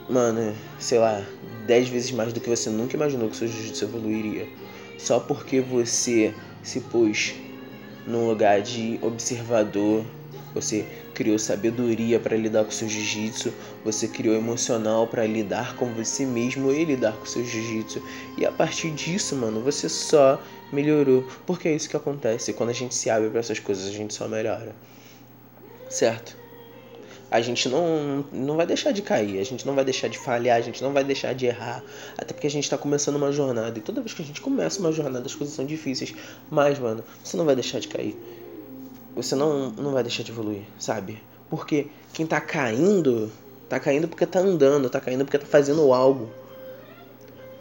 mano, 0.09 0.55
sei 0.79 0.99
lá, 0.99 1.21
dez 1.67 1.89
vezes 1.89 2.11
mais 2.11 2.31
do 2.31 2.39
que 2.39 2.49
você 2.49 2.69
nunca 2.69 2.95
imaginou 2.95 3.29
que 3.29 3.35
seu 3.35 3.47
jiu-jitsu 3.47 3.83
evoluiria. 3.83 4.47
Só 4.97 5.19
porque 5.19 5.59
você 5.59 6.33
se 6.63 6.79
pôs 6.79 7.35
num 8.07 8.27
lugar 8.27 8.61
de 8.61 8.97
observador, 9.01 10.05
você 10.53 10.85
criou 11.15 11.39
sabedoria 11.39 12.19
para 12.19 12.37
lidar 12.37 12.63
com 12.63 12.71
seu 12.71 12.87
jiu-jitsu, 12.87 13.51
você 13.83 14.07
criou 14.07 14.35
emocional 14.35 15.07
para 15.07 15.25
lidar 15.25 15.75
com 15.75 15.93
você 15.93 16.25
mesmo 16.25 16.71
e 16.71 16.85
lidar 16.85 17.13
com 17.13 17.25
seu 17.25 17.43
jiu-jitsu. 17.43 18.03
E 18.37 18.45
a 18.45 18.51
partir 18.51 18.91
disso, 18.91 19.35
mano, 19.35 19.61
você 19.61 19.89
só 19.89 20.39
melhorou. 20.71 21.25
Porque 21.47 21.69
é 21.69 21.75
isso 21.75 21.89
que 21.89 21.97
acontece. 21.97 22.53
Quando 22.53 22.69
a 22.69 22.73
gente 22.73 22.93
se 22.93 23.09
abre 23.09 23.29
para 23.29 23.39
essas 23.39 23.57
coisas, 23.57 23.87
a 23.87 23.91
gente 23.91 24.13
só 24.13 24.27
melhora 24.27 24.75
certo? 25.89 26.37
A 27.31 27.41
gente 27.41 27.67
não, 27.67 28.23
não 28.31 28.55
vai 28.55 28.65
deixar 28.65 28.91
de 28.91 29.01
cair, 29.01 29.39
a 29.39 29.43
gente 29.43 29.65
não 29.65 29.73
vai 29.73 29.83
deixar 29.83 30.07
de 30.07 30.17
falhar, 30.17 30.57
a 30.57 30.61
gente 30.61 30.81
não 30.81 30.93
vai 30.93 31.03
deixar 31.03 31.33
de 31.33 31.47
errar. 31.47 31.83
Até 32.17 32.33
porque 32.33 32.47
a 32.47 32.49
gente 32.49 32.69
tá 32.69 32.77
começando 32.77 33.15
uma 33.15 33.31
jornada. 33.31 33.77
E 33.77 33.81
toda 33.81 33.99
vez 33.99 34.13
que 34.13 34.21
a 34.21 34.25
gente 34.25 34.39
começa 34.39 34.79
uma 34.79 34.91
jornada, 34.91 35.25
as 35.25 35.33
coisas 35.33 35.55
são 35.55 35.65
difíceis. 35.65 36.13
Mas, 36.51 36.77
mano, 36.77 37.03
você 37.23 37.35
não 37.35 37.43
vai 37.43 37.55
deixar 37.55 37.79
de 37.79 37.87
cair. 37.87 38.15
Você 39.15 39.35
não, 39.35 39.71
não 39.71 39.91
vai 39.91 40.03
deixar 40.03 40.23
de 40.23 40.31
evoluir, 40.31 40.63
sabe? 40.77 41.21
Porque 41.49 41.87
quem 42.13 42.25
tá 42.25 42.41
caindo, 42.41 43.31
tá 43.69 43.79
caindo 43.79 44.07
porque 44.07 44.25
tá 44.25 44.39
andando, 44.39 44.89
tá 44.89 44.99
caindo 44.99 45.23
porque 45.23 45.37
tá 45.37 45.45
fazendo 45.45 45.93
algo. 45.93 46.29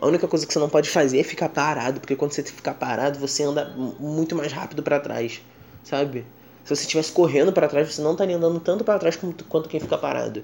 A 0.01 0.07
única 0.07 0.27
coisa 0.27 0.47
que 0.47 0.53
você 0.53 0.59
não 0.59 0.69
pode 0.69 0.91
fazer 0.91 1.21
é 1.21 1.23
ficar 1.23 1.49
parado, 1.49 2.01
porque 2.01 2.17
quando 2.17 2.33
você 2.33 2.43
ficar 2.43 2.75
parado, 2.75 3.19
você 3.19 3.45
anda 3.45 3.73
muito 3.99 4.35
mais 4.35 4.53
rápido 4.53 4.83
para 4.83 4.99
trás, 4.99 5.41
sabe? 5.85 6.27
Se 6.65 6.75
você 6.75 6.83
estivesse 6.83 7.13
correndo 7.13 7.53
para 7.53 7.69
trás, 7.69 7.95
você 7.95 8.03
não 8.03 8.13
estaria 8.13 8.37
andando 8.37 8.59
tanto 8.59 8.83
para 8.83 8.99
trás 8.99 9.17
quanto 9.49 9.69
quem 9.69 9.79
fica 9.79 9.97
parado. 9.97 10.43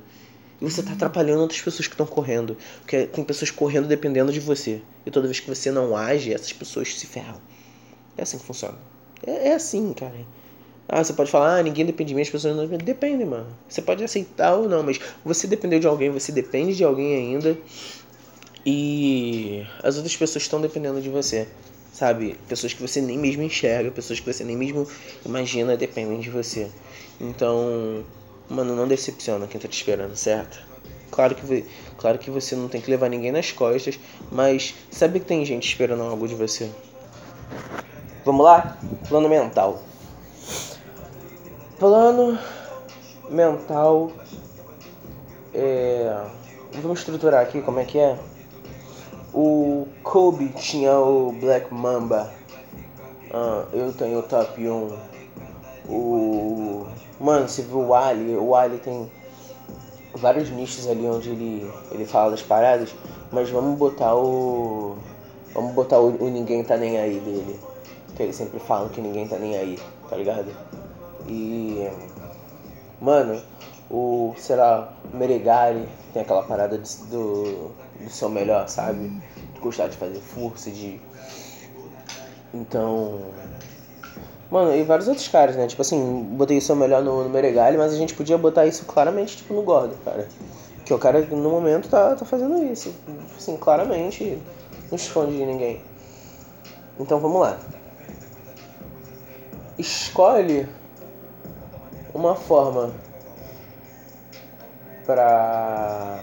E 0.60 0.64
você 0.70 0.80
está 0.80 0.92
atrapalhando 0.92 1.40
outras 1.40 1.60
pessoas 1.60 1.88
que 1.88 1.94
estão 1.94 2.06
correndo. 2.06 2.56
Porque 2.80 3.06
tem 3.06 3.24
pessoas 3.24 3.50
correndo 3.50 3.88
dependendo 3.88 4.30
de 4.30 4.38
você. 4.38 4.82
E 5.06 5.10
toda 5.10 5.26
vez 5.26 5.40
que 5.40 5.48
você 5.48 5.70
não 5.70 5.96
age, 5.96 6.34
essas 6.34 6.52
pessoas 6.52 6.94
se 6.94 7.06
ferram. 7.06 7.40
É 8.16 8.22
assim 8.22 8.36
que 8.36 8.44
funciona. 8.44 8.78
É, 9.26 9.48
é 9.48 9.54
assim, 9.54 9.94
cara. 9.94 10.14
Ah, 10.92 11.04
você 11.04 11.12
pode 11.12 11.30
falar, 11.30 11.58
ah, 11.58 11.62
ninguém 11.62 11.86
depende 11.86 12.08
de 12.08 12.14
mim, 12.14 12.22
as 12.22 12.30
pessoas 12.30 12.56
não 12.56 12.64
dependem. 12.64 12.84
Depende, 12.84 13.24
mano. 13.24 13.46
Você 13.68 13.80
pode 13.80 14.02
aceitar 14.02 14.54
ou 14.54 14.68
não, 14.68 14.82
mas 14.82 14.98
você 15.24 15.46
dependeu 15.46 15.78
de 15.78 15.86
alguém, 15.86 16.10
você 16.10 16.32
depende 16.32 16.74
de 16.74 16.82
alguém 16.82 17.14
ainda. 17.14 17.56
E 18.66 19.64
as 19.82 19.96
outras 19.96 20.16
pessoas 20.16 20.42
estão 20.42 20.60
dependendo 20.60 21.00
de 21.00 21.08
você 21.08 21.46
sabe? 21.92 22.36
Pessoas 22.48 22.72
que 22.72 22.80
você 22.80 23.00
nem 23.00 23.18
mesmo 23.18 23.42
enxerga, 23.42 23.90
pessoas 23.90 24.20
que 24.20 24.32
você 24.32 24.44
nem 24.44 24.56
mesmo 24.56 24.86
imagina 25.24 25.76
dependem 25.76 26.20
de 26.20 26.30
você. 26.30 26.70
Então, 27.20 28.04
mano, 28.48 28.74
não 28.74 28.88
decepciona 28.88 29.46
quem 29.46 29.60
tá 29.60 29.68
te 29.68 29.76
esperando, 29.76 30.16
certo? 30.16 30.58
Claro 31.10 31.34
que, 31.34 31.66
claro 31.98 32.18
que 32.18 32.30
você 32.30 32.56
não 32.56 32.68
tem 32.68 32.80
que 32.80 32.90
levar 32.90 33.10
ninguém 33.10 33.32
nas 33.32 33.52
costas, 33.52 33.98
mas 34.30 34.74
sabe 34.90 35.20
que 35.20 35.26
tem 35.26 35.44
gente 35.44 35.68
esperando 35.68 36.02
algo 36.02 36.26
de 36.26 36.34
você. 36.34 36.70
Vamos 38.24 38.44
lá? 38.44 38.78
Plano 39.08 39.28
mental. 39.28 39.89
Plano 41.80 42.38
mental. 43.30 44.12
É... 45.54 46.14
Vamos 46.74 46.98
estruturar 46.98 47.40
aqui 47.40 47.62
como 47.62 47.80
é 47.80 47.86
que 47.86 47.98
é? 47.98 48.18
O 49.32 49.88
Kobe 50.02 50.50
tinha 50.50 50.92
o 50.98 51.32
Black 51.32 51.72
Mamba. 51.72 52.30
Uh, 53.32 53.64
eu 53.74 53.94
tenho 53.94 54.18
o 54.18 54.22
Top 54.22 54.60
1. 54.60 54.98
O. 55.88 56.86
Mano, 57.18 57.48
você 57.48 57.62
viu 57.62 57.80
o 57.80 57.94
Ali? 57.94 58.36
O 58.36 58.54
Ali 58.54 58.76
tem 58.76 59.10
vários 60.14 60.50
nichos 60.50 60.86
ali 60.86 61.06
onde 61.06 61.30
ele, 61.30 61.72
ele 61.92 62.04
fala 62.04 62.32
das 62.32 62.42
paradas, 62.42 62.94
mas 63.32 63.48
vamos 63.48 63.78
botar 63.78 64.14
o. 64.14 64.98
Vamos 65.54 65.72
botar 65.72 65.98
o, 65.98 66.08
o 66.22 66.28
Ninguém 66.28 66.62
Tá 66.62 66.76
Nem 66.76 66.98
Aí 66.98 67.18
dele. 67.20 67.58
Que 68.14 68.24
ele 68.24 68.34
sempre 68.34 68.60
fala 68.60 68.90
que 68.90 69.00
ninguém 69.00 69.26
tá 69.26 69.38
nem 69.38 69.56
aí, 69.56 69.78
tá 70.10 70.16
ligado? 70.16 70.54
E. 71.26 71.90
Mano, 73.00 73.40
o. 73.90 74.34
sei 74.36 74.56
lá, 74.56 74.92
Meregari 75.12 75.88
tem 76.12 76.22
aquela 76.22 76.42
parada 76.42 76.78
de, 76.78 76.96
do 77.06 77.72
do 78.04 78.10
seu 78.10 78.28
melhor, 78.28 78.68
sabe? 78.68 79.08
De 79.54 79.60
gostar 79.60 79.88
de 79.88 79.96
fazer 79.96 80.20
força, 80.20 80.70
de. 80.70 81.00
Então. 82.52 83.20
Mano, 84.50 84.74
e 84.74 84.82
vários 84.82 85.06
outros 85.06 85.28
caras, 85.28 85.54
né? 85.54 85.66
Tipo 85.68 85.82
assim, 85.82 86.22
botei 86.32 86.58
o 86.58 86.62
seu 86.62 86.74
melhor 86.74 87.02
no, 87.02 87.22
no 87.22 87.30
Meregali, 87.30 87.76
mas 87.76 87.92
a 87.92 87.96
gente 87.96 88.14
podia 88.14 88.36
botar 88.36 88.66
isso 88.66 88.84
claramente, 88.84 89.36
tipo, 89.36 89.54
no 89.54 89.62
Gordo, 89.62 89.96
cara. 90.04 90.28
Que 90.84 90.92
o 90.92 90.98
cara, 90.98 91.20
no 91.20 91.50
momento, 91.50 91.88
tá, 91.88 92.16
tá 92.16 92.24
fazendo 92.24 92.64
isso. 92.64 92.92
Assim, 93.36 93.56
claramente, 93.56 94.38
não 94.90 94.96
esconde 94.96 95.36
de 95.36 95.44
ninguém. 95.44 95.80
Então 96.98 97.20
vamos 97.20 97.40
lá. 97.40 97.58
Escolhe 99.78 100.68
uma 102.14 102.34
forma 102.34 102.92
para 105.06 106.20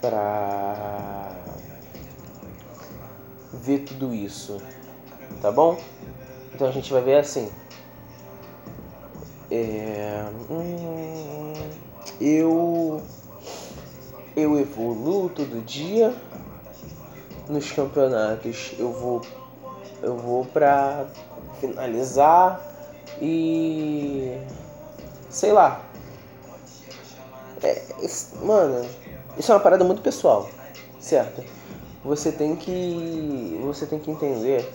para 0.00 1.32
ver 3.52 3.80
tudo 3.80 4.14
isso, 4.14 4.60
tá 5.40 5.50
bom? 5.50 5.78
Então 6.54 6.68
a 6.68 6.70
gente 6.70 6.92
vai 6.92 7.02
ver 7.02 7.18
assim. 7.18 7.50
É, 9.50 10.24
hum, 10.50 11.52
eu 12.20 13.02
eu 14.36 14.58
evoluo 14.58 15.28
todo 15.30 15.64
dia 15.64 16.14
nos 17.48 17.72
campeonatos. 17.72 18.74
Eu 18.78 18.92
vou 18.92 19.22
eu 20.02 20.16
vou 20.16 20.44
pra 20.44 21.06
finalizar 21.60 22.75
e 23.20 24.40
sei 25.30 25.52
lá. 25.52 25.82
É, 27.62 27.82
mano, 28.42 28.86
isso 29.38 29.50
é 29.50 29.54
uma 29.54 29.60
parada 29.60 29.84
muito 29.84 30.02
pessoal, 30.02 30.48
certo? 31.00 31.42
Você 32.04 32.30
tem 32.30 32.54
que. 32.56 33.58
Você 33.64 33.86
tem 33.86 33.98
que 33.98 34.10
entender. 34.10 34.66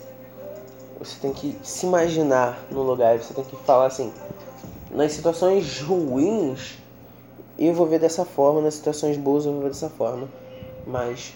Você 0.99 1.17
tem 1.19 1.34
que 1.34 1.58
se 1.63 1.86
imaginar 1.86 2.60
no 2.69 2.84
lugar. 2.84 3.17
Você 3.17 3.34
tem 3.34 3.43
que 3.43 3.56
falar 3.58 3.88
assim. 3.88 4.13
Nas 4.91 5.13
situações 5.13 5.80
ruins, 5.80 6.77
eu 7.58 7.73
vou 7.73 7.88
ver 7.88 7.99
dessa 7.99 8.25
forma. 8.25 8.62
Nas 8.62 8.73
situações 8.73 9.17
boas, 9.17 9.45
eu 9.45 9.54
vou 9.54 9.62
ver 9.62 9.69
dessa 9.69 9.89
forma. 9.89 10.27
Mas 10.86 11.34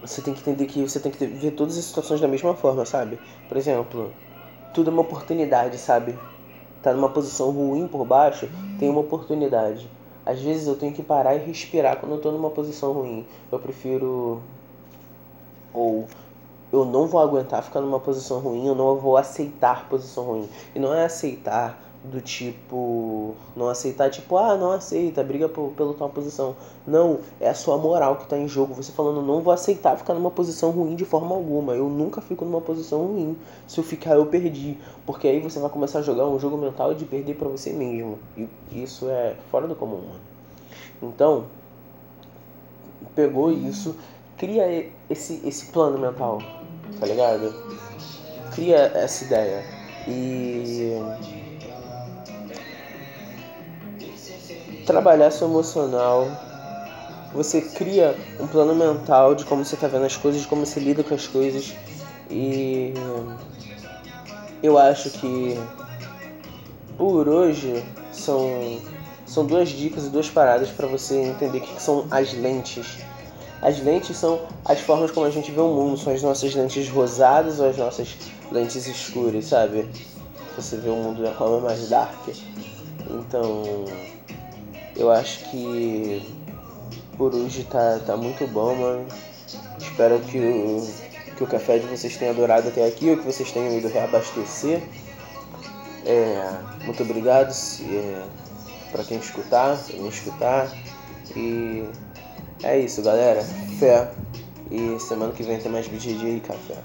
você 0.00 0.22
tem 0.22 0.32
que 0.32 0.40
entender 0.40 0.66
que 0.66 0.82
você 0.82 1.00
tem 1.00 1.10
que 1.10 1.26
ver 1.26 1.50
todas 1.52 1.76
as 1.76 1.84
situações 1.84 2.20
da 2.20 2.28
mesma 2.28 2.54
forma, 2.54 2.84
sabe? 2.84 3.18
Por 3.48 3.56
exemplo, 3.56 4.12
tudo 4.76 4.90
é 4.90 4.92
uma 4.92 5.00
oportunidade, 5.00 5.78
sabe? 5.78 6.18
Tá 6.82 6.92
numa 6.92 7.08
posição 7.08 7.50
ruim 7.50 7.88
por 7.88 8.04
baixo, 8.04 8.46
tem 8.78 8.90
uma 8.90 9.00
oportunidade. 9.00 9.88
Às 10.24 10.42
vezes 10.42 10.66
eu 10.66 10.76
tenho 10.76 10.92
que 10.92 11.02
parar 11.02 11.34
e 11.34 11.38
respirar 11.38 11.96
quando 11.96 12.12
eu 12.12 12.20
tô 12.20 12.30
numa 12.30 12.50
posição 12.50 12.92
ruim. 12.92 13.26
Eu 13.50 13.58
prefiro. 13.58 14.42
Ou 15.72 16.04
eu 16.70 16.84
não 16.84 17.06
vou 17.06 17.22
aguentar 17.22 17.62
ficar 17.62 17.80
numa 17.80 17.98
posição 17.98 18.38
ruim, 18.38 18.66
eu 18.66 18.74
não 18.74 18.96
vou 18.96 19.16
aceitar 19.16 19.88
posição 19.88 20.24
ruim. 20.24 20.48
E 20.74 20.78
não 20.78 20.92
é 20.92 21.06
aceitar 21.06 21.80
do 22.10 22.20
tipo. 22.20 23.34
Não 23.54 23.68
aceitar, 23.68 24.10
tipo, 24.10 24.36
ah, 24.36 24.56
não 24.56 24.72
aceita, 24.72 25.22
briga 25.22 25.48
por, 25.48 25.70
pela 25.70 25.94
tua 25.94 26.08
posição. 26.08 26.56
Não, 26.86 27.20
é 27.40 27.48
a 27.48 27.54
sua 27.54 27.76
moral 27.76 28.16
que 28.16 28.26
tá 28.26 28.36
em 28.36 28.48
jogo. 28.48 28.74
Você 28.74 28.92
falando, 28.92 29.22
não 29.22 29.40
vou 29.40 29.52
aceitar 29.52 29.96
ficar 29.96 30.14
numa 30.14 30.30
posição 30.30 30.70
ruim 30.70 30.94
de 30.94 31.04
forma 31.04 31.34
alguma. 31.34 31.74
Eu 31.74 31.88
nunca 31.88 32.20
fico 32.20 32.44
numa 32.44 32.60
posição 32.60 33.06
ruim. 33.06 33.36
Se 33.66 33.78
eu 33.78 33.84
ficar, 33.84 34.14
eu 34.14 34.26
perdi. 34.26 34.78
Porque 35.04 35.28
aí 35.28 35.40
você 35.40 35.58
vai 35.58 35.70
começar 35.70 36.00
a 36.00 36.02
jogar 36.02 36.26
um 36.26 36.38
jogo 36.38 36.56
mental 36.56 36.94
de 36.94 37.04
perder 37.04 37.36
para 37.36 37.48
você 37.48 37.72
mesmo. 37.72 38.18
E 38.36 38.48
isso 38.72 39.08
é 39.08 39.36
fora 39.50 39.66
do 39.66 39.74
comum, 39.74 39.98
mano. 39.98 40.20
Então, 41.02 41.44
pegou 43.14 43.50
isso, 43.52 43.96
cria 44.36 44.90
esse, 45.10 45.42
esse 45.46 45.66
plano 45.66 45.98
mental, 45.98 46.40
tá 46.98 47.06
ligado? 47.06 47.52
Cria 48.54 48.92
essa 48.94 49.24
ideia. 49.24 49.64
E 50.08 50.98
trabalhar 54.86 55.30
seu 55.30 55.48
emocional. 55.48 56.28
Você 57.34 57.60
cria 57.60 58.16
um 58.40 58.46
plano 58.46 58.74
mental 58.74 59.34
de 59.34 59.44
como 59.44 59.64
você 59.64 59.74
está 59.74 59.88
vendo 59.88 60.06
as 60.06 60.16
coisas, 60.16 60.40
de 60.40 60.48
como 60.48 60.64
você 60.64 60.80
lida 60.80 61.02
com 61.02 61.14
as 61.14 61.26
coisas. 61.26 61.74
E 62.30 62.94
eu 64.62 64.78
acho 64.78 65.10
que 65.10 65.58
por 66.96 67.28
hoje 67.28 67.84
são, 68.10 68.80
são 69.26 69.44
duas 69.44 69.68
dicas 69.68 70.06
e 70.06 70.10
duas 70.10 70.30
paradas 70.30 70.70
para 70.70 70.86
você 70.86 71.20
entender 71.20 71.58
o 71.58 71.60
que 71.60 71.82
são 71.82 72.06
as 72.10 72.32
lentes. 72.32 72.98
As 73.60 73.82
lentes 73.82 74.16
são 74.16 74.40
as 74.64 74.80
formas 74.80 75.10
como 75.10 75.26
a 75.26 75.30
gente 75.30 75.50
vê 75.50 75.60
o 75.60 75.68
mundo, 75.68 75.98
são 75.98 76.12
as 76.12 76.22
nossas 76.22 76.54
lentes 76.54 76.88
rosadas 76.88 77.58
ou 77.58 77.68
as 77.68 77.76
nossas 77.76 78.16
lentes 78.50 78.86
escuras, 78.86 79.46
sabe? 79.46 79.88
Você 80.56 80.76
vê 80.76 80.88
o 80.88 80.96
mundo 80.96 81.22
uma 81.22 81.32
forma 81.32 81.60
mais 81.60 81.88
dark. 81.88 82.28
Então, 83.10 83.84
eu 84.96 85.10
acho 85.10 85.50
que 85.50 86.22
por 87.16 87.34
hoje 87.34 87.64
tá, 87.64 88.00
tá 88.04 88.16
muito 88.16 88.46
bom, 88.46 88.74
mano. 88.74 89.06
Espero 89.78 90.18
que 90.20 90.38
o, 90.38 90.86
que 91.36 91.44
o 91.44 91.46
café 91.46 91.78
de 91.78 91.86
vocês 91.86 92.16
tenha 92.16 92.30
adorado 92.30 92.68
até 92.68 92.86
aqui, 92.86 93.10
ou 93.10 93.16
que 93.16 93.24
vocês 93.24 93.50
tenham 93.52 93.76
ido 93.76 93.88
reabastecer. 93.88 94.82
É, 96.04 96.50
muito 96.84 97.02
obrigado 97.02 97.52
é, 97.82 98.22
para 98.92 99.04
quem 99.04 99.18
escutar, 99.18 99.76
pra 99.76 99.96
me 99.96 100.08
escutar. 100.08 100.70
E 101.34 101.84
é 102.62 102.78
isso, 102.78 103.02
galera. 103.02 103.42
Fé. 103.78 104.10
E 104.70 104.98
semana 105.00 105.32
que 105.32 105.42
vem 105.42 105.58
tem 105.58 105.70
mais 105.70 105.86
BGG 105.86 106.36
e 106.36 106.40
café. 106.40 106.76